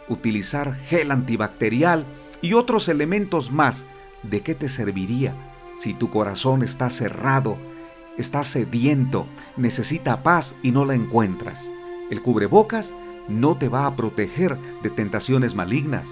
utilizar 0.09 0.75
gel 0.75 1.13
antibacterial 1.13 2.05
y 2.43 2.55
otros 2.55 2.89
elementos 2.89 3.53
más? 3.53 3.87
¿De 4.25 4.41
qué 4.41 4.57
te 4.57 4.69
serviría 4.69 5.37
si 5.79 5.95
tu 5.95 6.11
corazón 6.11 6.65
está 6.65 6.91
cerrado, 6.91 7.59
está 8.19 8.43
sediento, 8.43 9.29
necesita 9.57 10.25
paz 10.25 10.57
y 10.65 10.73
no 10.73 10.85
la 10.85 10.97
encuentras? 10.97 11.65
El 12.11 12.23
cubrebocas 12.23 12.93
no 13.29 13.57
te 13.57 13.69
va 13.69 13.87
a 13.87 13.95
proteger 13.95 14.59
de 14.83 14.91
tentaciones 14.91 15.55
malignas 15.55 16.09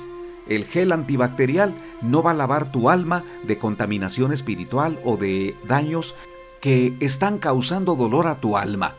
el 0.48 0.64
gel 0.64 0.92
antibacterial 0.92 1.74
no 2.00 2.22
va 2.22 2.32
a 2.32 2.34
lavar 2.34 2.70
tu 2.70 2.90
alma 2.90 3.24
de 3.44 3.58
contaminación 3.58 4.32
espiritual 4.32 4.98
o 5.04 5.16
de 5.16 5.56
daños 5.64 6.14
que 6.60 6.94
están 7.00 7.38
causando 7.38 7.96
dolor 7.96 8.26
a 8.26 8.36
tu 8.36 8.56
alma. 8.56 8.94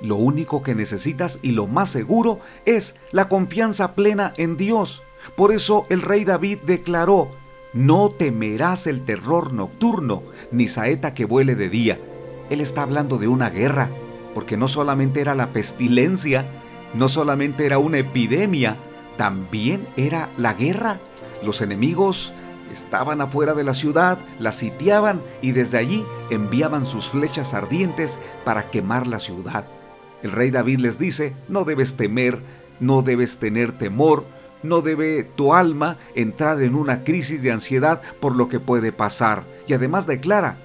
Lo 0.00 0.16
único 0.16 0.62
que 0.62 0.74
necesitas 0.74 1.38
y 1.42 1.52
lo 1.52 1.66
más 1.66 1.90
seguro 1.90 2.40
es 2.64 2.96
la 3.12 3.28
confianza 3.28 3.94
plena 3.94 4.32
en 4.36 4.56
Dios. 4.56 5.02
Por 5.36 5.52
eso 5.52 5.86
el 5.88 6.02
rey 6.02 6.24
David 6.24 6.58
declaró, 6.66 7.30
no 7.72 8.10
temerás 8.10 8.86
el 8.86 9.04
terror 9.04 9.52
nocturno, 9.52 10.22
ni 10.52 10.68
saeta 10.68 11.14
que 11.14 11.24
vuele 11.24 11.56
de 11.56 11.68
día. 11.68 12.00
Él 12.50 12.60
está 12.60 12.82
hablando 12.82 13.18
de 13.18 13.28
una 13.28 13.50
guerra, 13.50 13.90
porque 14.34 14.56
no 14.56 14.68
solamente 14.68 15.20
era 15.20 15.34
la 15.34 15.52
pestilencia, 15.52 16.46
no 16.94 17.08
solamente 17.08 17.66
era 17.66 17.78
una 17.78 17.98
epidemia, 17.98 18.76
también 19.16 19.86
era 19.96 20.30
la 20.36 20.54
guerra. 20.54 21.00
Los 21.42 21.60
enemigos 21.60 22.32
estaban 22.72 23.20
afuera 23.20 23.54
de 23.54 23.64
la 23.64 23.74
ciudad, 23.74 24.18
la 24.38 24.52
sitiaban 24.52 25.22
y 25.42 25.52
desde 25.52 25.78
allí 25.78 26.04
enviaban 26.30 26.86
sus 26.86 27.08
flechas 27.08 27.54
ardientes 27.54 28.18
para 28.44 28.70
quemar 28.70 29.06
la 29.06 29.18
ciudad. 29.18 29.66
El 30.22 30.32
rey 30.32 30.50
David 30.50 30.78
les 30.78 30.98
dice, 30.98 31.34
no 31.48 31.64
debes 31.64 31.96
temer, 31.96 32.40
no 32.80 33.02
debes 33.02 33.38
tener 33.38 33.72
temor, 33.72 34.24
no 34.62 34.80
debe 34.80 35.22
tu 35.22 35.54
alma 35.54 35.98
entrar 36.14 36.62
en 36.62 36.74
una 36.74 37.04
crisis 37.04 37.42
de 37.42 37.52
ansiedad 37.52 38.00
por 38.20 38.34
lo 38.34 38.48
que 38.48 38.58
puede 38.58 38.90
pasar. 38.90 39.44
Y 39.66 39.74
además 39.74 40.06
declara, 40.06 40.56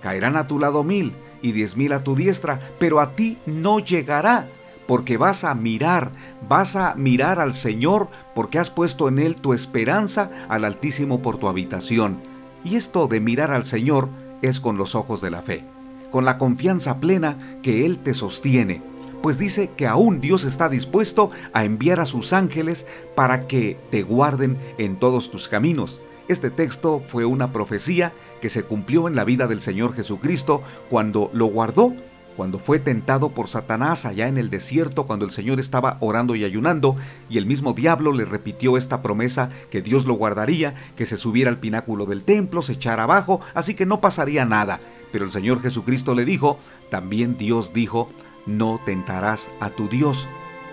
caerán 0.00 0.36
a 0.36 0.46
tu 0.46 0.58
lado 0.58 0.84
mil 0.84 1.12
y 1.42 1.52
diez 1.52 1.76
mil 1.76 1.92
a 1.92 2.04
tu 2.04 2.14
diestra, 2.14 2.60
pero 2.78 3.00
a 3.00 3.12
ti 3.12 3.38
no 3.46 3.80
llegará, 3.80 4.48
porque 4.90 5.18
vas 5.18 5.44
a 5.44 5.54
mirar, 5.54 6.10
vas 6.48 6.74
a 6.74 6.96
mirar 6.96 7.38
al 7.38 7.54
Señor, 7.54 8.08
porque 8.34 8.58
has 8.58 8.70
puesto 8.70 9.06
en 9.06 9.20
Él 9.20 9.36
tu 9.36 9.54
esperanza 9.54 10.32
al 10.48 10.64
Altísimo 10.64 11.22
por 11.22 11.38
tu 11.38 11.46
habitación. 11.46 12.16
Y 12.64 12.74
esto 12.74 13.06
de 13.06 13.20
mirar 13.20 13.52
al 13.52 13.64
Señor 13.64 14.08
es 14.42 14.58
con 14.58 14.76
los 14.76 14.96
ojos 14.96 15.20
de 15.20 15.30
la 15.30 15.42
fe, 15.42 15.62
con 16.10 16.24
la 16.24 16.38
confianza 16.38 16.98
plena 16.98 17.38
que 17.62 17.86
Él 17.86 17.98
te 17.98 18.14
sostiene, 18.14 18.82
pues 19.22 19.38
dice 19.38 19.70
que 19.76 19.86
aún 19.86 20.20
Dios 20.20 20.42
está 20.42 20.68
dispuesto 20.68 21.30
a 21.52 21.64
enviar 21.64 22.00
a 22.00 22.04
sus 22.04 22.32
ángeles 22.32 22.84
para 23.14 23.46
que 23.46 23.78
te 23.92 24.02
guarden 24.02 24.58
en 24.78 24.96
todos 24.96 25.30
tus 25.30 25.46
caminos. 25.46 26.02
Este 26.26 26.50
texto 26.50 27.00
fue 27.06 27.24
una 27.24 27.52
profecía 27.52 28.12
que 28.40 28.50
se 28.50 28.64
cumplió 28.64 29.06
en 29.06 29.14
la 29.14 29.22
vida 29.22 29.46
del 29.46 29.60
Señor 29.60 29.94
Jesucristo 29.94 30.64
cuando 30.88 31.30
lo 31.32 31.46
guardó, 31.46 31.94
cuando 32.36 32.58
fue 32.58 32.78
tentado 32.78 33.30
por 33.30 33.48
Satanás 33.48 34.06
allá 34.06 34.28
en 34.28 34.38
el 34.38 34.50
desierto, 34.50 35.06
cuando 35.06 35.24
el 35.24 35.30
Señor 35.30 35.60
estaba 35.60 35.98
orando 36.00 36.34
y 36.34 36.44
ayunando, 36.44 36.96
y 37.28 37.38
el 37.38 37.46
mismo 37.46 37.72
diablo 37.72 38.12
le 38.12 38.24
repitió 38.24 38.76
esta 38.76 39.02
promesa 39.02 39.50
que 39.70 39.82
Dios 39.82 40.06
lo 40.06 40.14
guardaría, 40.14 40.74
que 40.96 41.06
se 41.06 41.16
subiera 41.16 41.50
al 41.50 41.58
pináculo 41.58 42.06
del 42.06 42.24
templo, 42.24 42.62
se 42.62 42.72
echara 42.72 43.02
abajo, 43.02 43.40
así 43.54 43.74
que 43.74 43.86
no 43.86 44.00
pasaría 44.00 44.44
nada. 44.44 44.80
Pero 45.12 45.24
el 45.24 45.30
Señor 45.30 45.60
Jesucristo 45.60 46.14
le 46.14 46.24
dijo, 46.24 46.58
también 46.88 47.36
Dios 47.36 47.72
dijo, 47.72 48.08
no 48.46 48.80
tentarás 48.84 49.50
a 49.60 49.70
tu 49.70 49.88
Dios. 49.88 50.28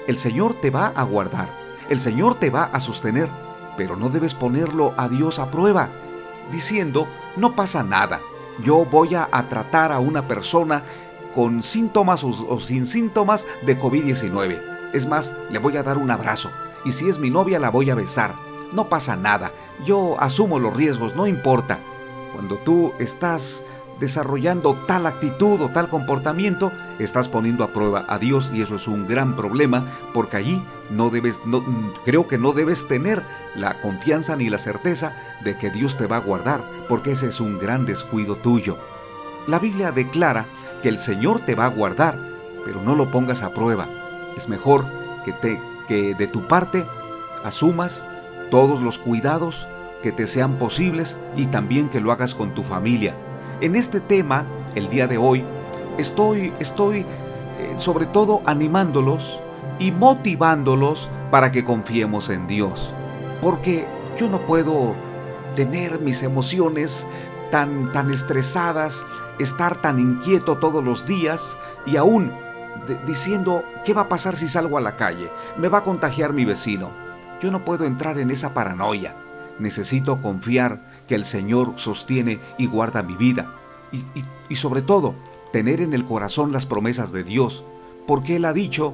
El 0.08 0.18
Señor 0.18 0.54
te 0.54 0.70
va 0.70 0.88
a 0.88 1.04
guardar, 1.04 1.50
el 1.90 2.00
Señor 2.00 2.36
te 2.36 2.50
va 2.50 2.66
a 2.66 2.80
sostener, 2.80 3.30
pero 3.76 3.96
no 3.96 4.10
debes 4.10 4.34
ponerlo 4.34 4.94
a 4.98 5.10
Dios 5.10 5.40
a 5.40 5.52
prueba, 5.52 5.90
diciendo, 6.52 7.08
no 7.36 7.56
pasa 7.56 7.84
nada, 7.84 8.22
yo 8.64 8.86
voy 8.86 9.16
a, 9.16 9.28
tratar 9.50 9.92
a 9.92 10.00
una 10.00 10.28
persona 10.28 10.84
con 11.38 11.62
síntomas 11.62 12.24
o, 12.24 12.60
sin 12.60 12.88
síntomas 12.88 13.46
de 13.64 13.80
COVID-19. 13.80 14.60
Es 14.92 15.06
más, 15.06 15.36
le 15.52 15.60
voy 15.60 15.78
a 15.78 15.84
dar 15.84 16.00
un 16.00 16.10
abrazo, 16.10 16.50
y 16.84 16.94
si 16.94 17.08
es 17.08 17.20
mi 17.20 17.30
novia 17.30 17.60
la 17.60 17.70
voy 17.70 17.92
a 17.92 17.96
besar. 17.96 18.34
No 18.74 18.90
pasa 18.90 19.16
nada, 19.16 19.52
yo 19.86 20.20
asumo 20.20 20.58
los 20.58 20.76
riesgos, 20.76 21.16
no 21.16 21.28
importa. 21.28 21.78
Cuando 22.34 22.58
tú 22.58 22.92
estás 22.98 23.64
desarrollando 24.00 24.74
tal 24.88 25.06
actitud 25.06 25.62
o 25.62 25.70
tal 25.70 25.90
comportamiento, 25.90 26.72
estás 26.98 27.30
poniendo 27.30 27.64
a 27.64 27.72
prueba 27.72 28.04
a 28.08 28.18
Dios 28.18 28.50
y 28.52 28.64
eso 28.64 28.74
es 28.74 28.88
un 28.88 29.06
gran 29.06 29.36
problema 29.36 29.86
porque 30.16 30.38
allí 30.38 30.64
no 30.90 31.12
debes, 31.12 31.40
creo 32.04 32.28
que 32.28 32.40
no 32.40 32.54
debes 32.54 32.88
tener 32.88 33.22
la 33.56 33.80
confianza 33.80 34.36
ni 34.36 34.50
la 34.50 34.58
certeza 34.58 35.16
de 35.44 35.56
que 35.56 35.70
Dios 35.70 35.98
te 35.98 36.08
va 36.08 36.16
a 36.16 36.22
guardar 36.22 36.64
porque 36.90 37.12
ese 37.12 37.28
es 37.28 37.40
un 37.40 37.60
gran 37.60 37.86
descuido 37.86 38.38
tuyo. 38.38 38.80
La 39.46 39.60
Biblia 39.60 39.92
declara 39.92 40.46
que 40.82 40.90
el 40.90 40.98
Señor 40.98 41.40
te 41.40 41.56
va 41.56 41.66
a 41.66 41.70
guardar, 41.70 42.18
pero 42.66 42.82
no 42.82 42.96
lo 42.96 43.12
pongas 43.12 43.44
a 43.44 43.54
prueba. 43.54 43.88
Es 44.36 44.48
mejor 44.50 44.86
que, 45.26 45.34
te, 45.34 45.62
que 45.88 46.16
de 46.16 46.28
tu 46.28 46.48
parte 46.48 46.86
asumas 47.44 48.06
todos 48.52 48.82
los 48.82 48.98
cuidados 49.00 49.68
que 50.04 50.12
te 50.12 50.28
sean 50.28 50.58
posibles 50.58 51.18
y 51.36 51.48
también 51.48 51.90
que 51.90 52.00
lo 52.00 52.12
hagas 52.12 52.36
con 52.36 52.54
tu 52.54 52.64
familia 52.64 53.16
en 53.60 53.76
este 53.76 54.00
tema, 54.00 54.46
el 54.76 54.88
día 54.88 55.08
de 55.08 55.18
hoy, 55.18 55.44
estoy, 55.98 56.54
estoy 56.60 57.00
eh, 57.00 57.06
sobre 57.76 58.06
todo 58.06 58.42
animándolos 58.46 59.42
y 59.80 59.92
motivándolos 59.92 61.10
para 61.32 61.52
que 61.52 61.66
confiemos 61.66 62.30
en 62.30 62.46
Dios. 62.46 62.94
Porque 63.42 63.86
yo 64.20 64.30
no 64.30 64.46
puedo 64.46 64.94
tener 65.56 66.00
mis 66.00 66.22
emociones 66.22 67.08
tan, 67.52 67.90
tan 67.92 68.12
estresadas, 68.12 69.06
estar 69.40 69.82
tan 69.82 70.00
inquieto 70.00 70.58
todos 70.58 70.84
los 70.84 71.06
días 71.06 71.58
y 71.86 71.98
aún 71.98 72.32
diciendo, 73.06 73.64
¿qué 73.86 73.94
va 73.94 74.04
a 74.04 74.10
pasar 74.10 74.38
si 74.38 74.48
salgo 74.48 74.78
a 74.78 74.82
la 74.82 74.96
calle? 74.96 75.30
¿Me 75.58 75.68
va 75.68 75.80
a 75.80 75.84
contagiar 75.84 76.34
mi 76.34 76.46
vecino? 76.46 76.90
Yo 77.42 77.52
no 77.52 77.66
puedo 77.66 77.86
entrar 77.86 78.18
en 78.20 78.32
esa 78.32 78.54
paranoia. 78.54 79.16
Necesito 79.60 80.22
confiar 80.22 80.80
que 81.08 81.16
el 81.16 81.26
Señor 81.26 81.74
sostiene 81.76 82.40
y 82.58 82.68
guarda 82.68 83.04
mi 83.04 83.16
vida. 83.16 83.48
Y, 84.50 84.56
sobre 84.56 84.82
todo, 84.82 85.16
tener 85.52 85.82
en 85.82 85.94
el 85.94 86.06
corazón 86.06 86.52
las 86.52 86.66
promesas 86.66 87.12
de 87.12 87.24
Dios, 87.24 87.64
porque 88.06 88.36
Él 88.36 88.46
ha 88.46 88.54
dicho, 88.54 88.94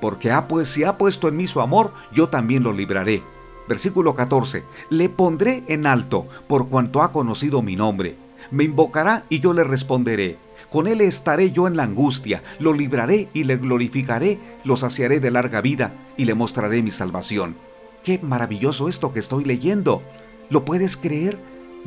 porque 0.00 0.32
ha, 0.32 0.48
pues, 0.48 0.68
si 0.68 0.84
ha 0.84 0.98
puesto 0.98 1.28
en 1.28 1.36
mí 1.36 1.46
su 1.46 1.60
amor, 1.60 1.92
yo 2.12 2.28
también 2.28 2.62
lo 2.62 2.72
libraré. 2.72 3.22
Versículo 3.68 4.14
14, 4.14 4.64
le 4.88 5.08
pondré 5.10 5.62
en 5.68 5.86
alto 5.86 6.26
por 6.46 6.68
cuanto 6.68 7.02
ha 7.02 7.12
conocido 7.12 7.60
mi 7.60 7.76
nombre. 7.76 8.16
Me 8.50 8.64
invocará 8.64 9.24
y 9.28 9.40
yo 9.40 9.52
le 9.52 9.62
responderé. 9.62 10.38
Con 10.70 10.86
él 10.86 11.02
estaré 11.02 11.50
yo 11.50 11.66
en 11.66 11.76
la 11.76 11.82
angustia, 11.82 12.42
lo 12.58 12.72
libraré 12.72 13.28
y 13.34 13.44
le 13.44 13.56
glorificaré, 13.56 14.38
lo 14.64 14.76
saciaré 14.76 15.20
de 15.20 15.30
larga 15.30 15.60
vida 15.60 15.92
y 16.16 16.24
le 16.24 16.34
mostraré 16.34 16.82
mi 16.82 16.90
salvación. 16.90 17.56
Qué 18.04 18.18
maravilloso 18.18 18.88
esto 18.88 19.12
que 19.12 19.18
estoy 19.18 19.44
leyendo. 19.44 20.02
¿Lo 20.48 20.64
puedes 20.64 20.96
creer? 20.96 21.38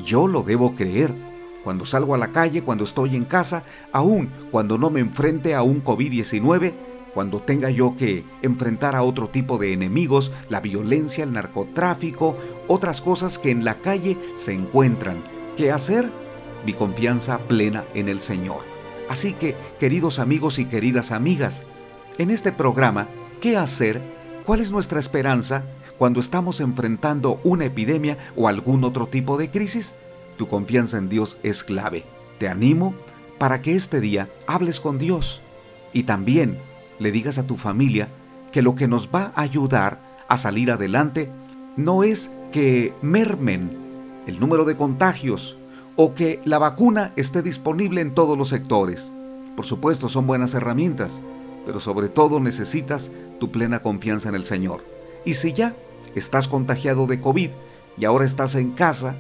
Yo 0.04 0.28
lo 0.28 0.44
debo 0.44 0.76
creer. 0.76 1.14
Cuando 1.64 1.86
salgo 1.86 2.16
a 2.16 2.18
la 2.18 2.32
calle, 2.32 2.64
cuando 2.64 2.84
estoy 2.84 3.16
en 3.16 3.26
casa, 3.26 3.64
aún 3.92 4.30
cuando 4.52 4.78
no 4.78 4.90
me 4.90 5.00
enfrente 5.00 5.56
a 5.56 5.62
un 5.62 5.84
COVID-19, 5.84 6.74
cuando 7.14 7.40
tenga 7.40 7.70
yo 7.70 7.96
que 7.98 8.24
enfrentar 8.42 8.96
a 8.96 9.04
otro 9.04 9.28
tipo 9.28 9.58
de 9.58 9.74
enemigos, 9.74 10.32
la 10.50 10.60
violencia, 10.60 11.24
el 11.24 11.34
narcotráfico, 11.34 12.38
otras 12.68 13.02
cosas 13.02 13.38
que 13.38 13.52
en 13.52 13.66
la 13.66 13.76
calle 13.76 14.18
se 14.36 14.54
encuentran. 14.54 15.24
¿Qué 15.58 15.72
hacer? 15.72 16.10
Mi 16.66 16.74
confianza 16.74 17.40
plena 17.40 17.84
en 17.94 18.08
el 18.08 18.20
Señor. 18.20 18.62
Así 19.10 19.34
que, 19.34 19.56
queridos 19.80 20.20
amigos 20.20 20.60
y 20.60 20.66
queridas 20.66 21.12
amigas, 21.12 21.64
en 22.18 22.30
este 22.30 22.52
programa, 22.52 23.08
¿qué 23.42 23.58
hacer? 23.58 24.02
¿Cuál 24.46 24.62
es 24.62 24.72
nuestra 24.72 25.00
esperanza? 25.00 25.64
cuando 26.02 26.20
estamos 26.20 26.62
enfrentando 26.62 27.40
una 27.44 27.66
epidemia 27.66 28.18
o 28.36 28.48
algún 28.48 28.84
otro 28.86 29.06
tipo 29.06 29.38
de 29.38 29.52
crisis, 29.52 29.94
tu 30.36 30.48
confianza 30.48 30.98
en 30.98 31.10
Dios 31.10 31.38
es 31.44 31.64
clave. 31.64 32.06
Te 32.40 32.48
animo 32.48 32.96
para 33.38 33.62
que 33.62 33.76
este 33.76 34.02
día 34.02 34.28
hables 34.48 34.80
con 34.80 34.98
Dios 34.98 35.44
y 35.94 36.02
también 36.02 36.58
le 37.02 37.12
digas 37.12 37.38
a 37.38 37.48
tu 37.48 37.58
familia 37.58 38.08
que 38.52 38.62
lo 38.62 38.76
que 38.76 38.88
nos 38.88 39.10
va 39.10 39.32
a 39.36 39.42
ayudar 39.42 40.00
a 40.28 40.38
salir 40.38 40.72
adelante 40.72 41.30
no 41.76 42.04
es 42.04 42.32
que 42.52 42.94
mermen 43.02 43.72
el 44.28 44.40
número 44.40 44.66
de 44.66 44.78
contagios 44.78 45.58
o 45.96 46.14
que 46.14 46.40
la 46.46 46.60
vacuna 46.60 47.12
esté 47.16 47.42
disponible 47.42 48.02
en 48.02 48.14
todos 48.14 48.38
los 48.38 48.50
sectores. 48.50 49.12
Por 49.56 49.66
supuesto, 49.66 50.10
son 50.10 50.28
buenas 50.28 50.54
herramientas, 50.54 51.22
pero 51.66 51.80
sobre 51.80 52.08
todo 52.08 52.40
necesitas 52.40 53.10
tu 53.40 53.52
plena 53.52 53.82
confianza 53.82 54.30
en 54.30 54.36
el 54.36 54.44
Señor. 54.44 54.84
Y 55.26 55.34
si 55.34 55.54
ya 55.54 55.76
estás 56.16 56.48
contagiado 56.48 57.08
de 57.08 57.20
COVID 57.20 57.50
y 57.98 58.06
ahora 58.06 58.26
estás 58.26 58.56
en 58.56 58.72
casa 58.72 59.16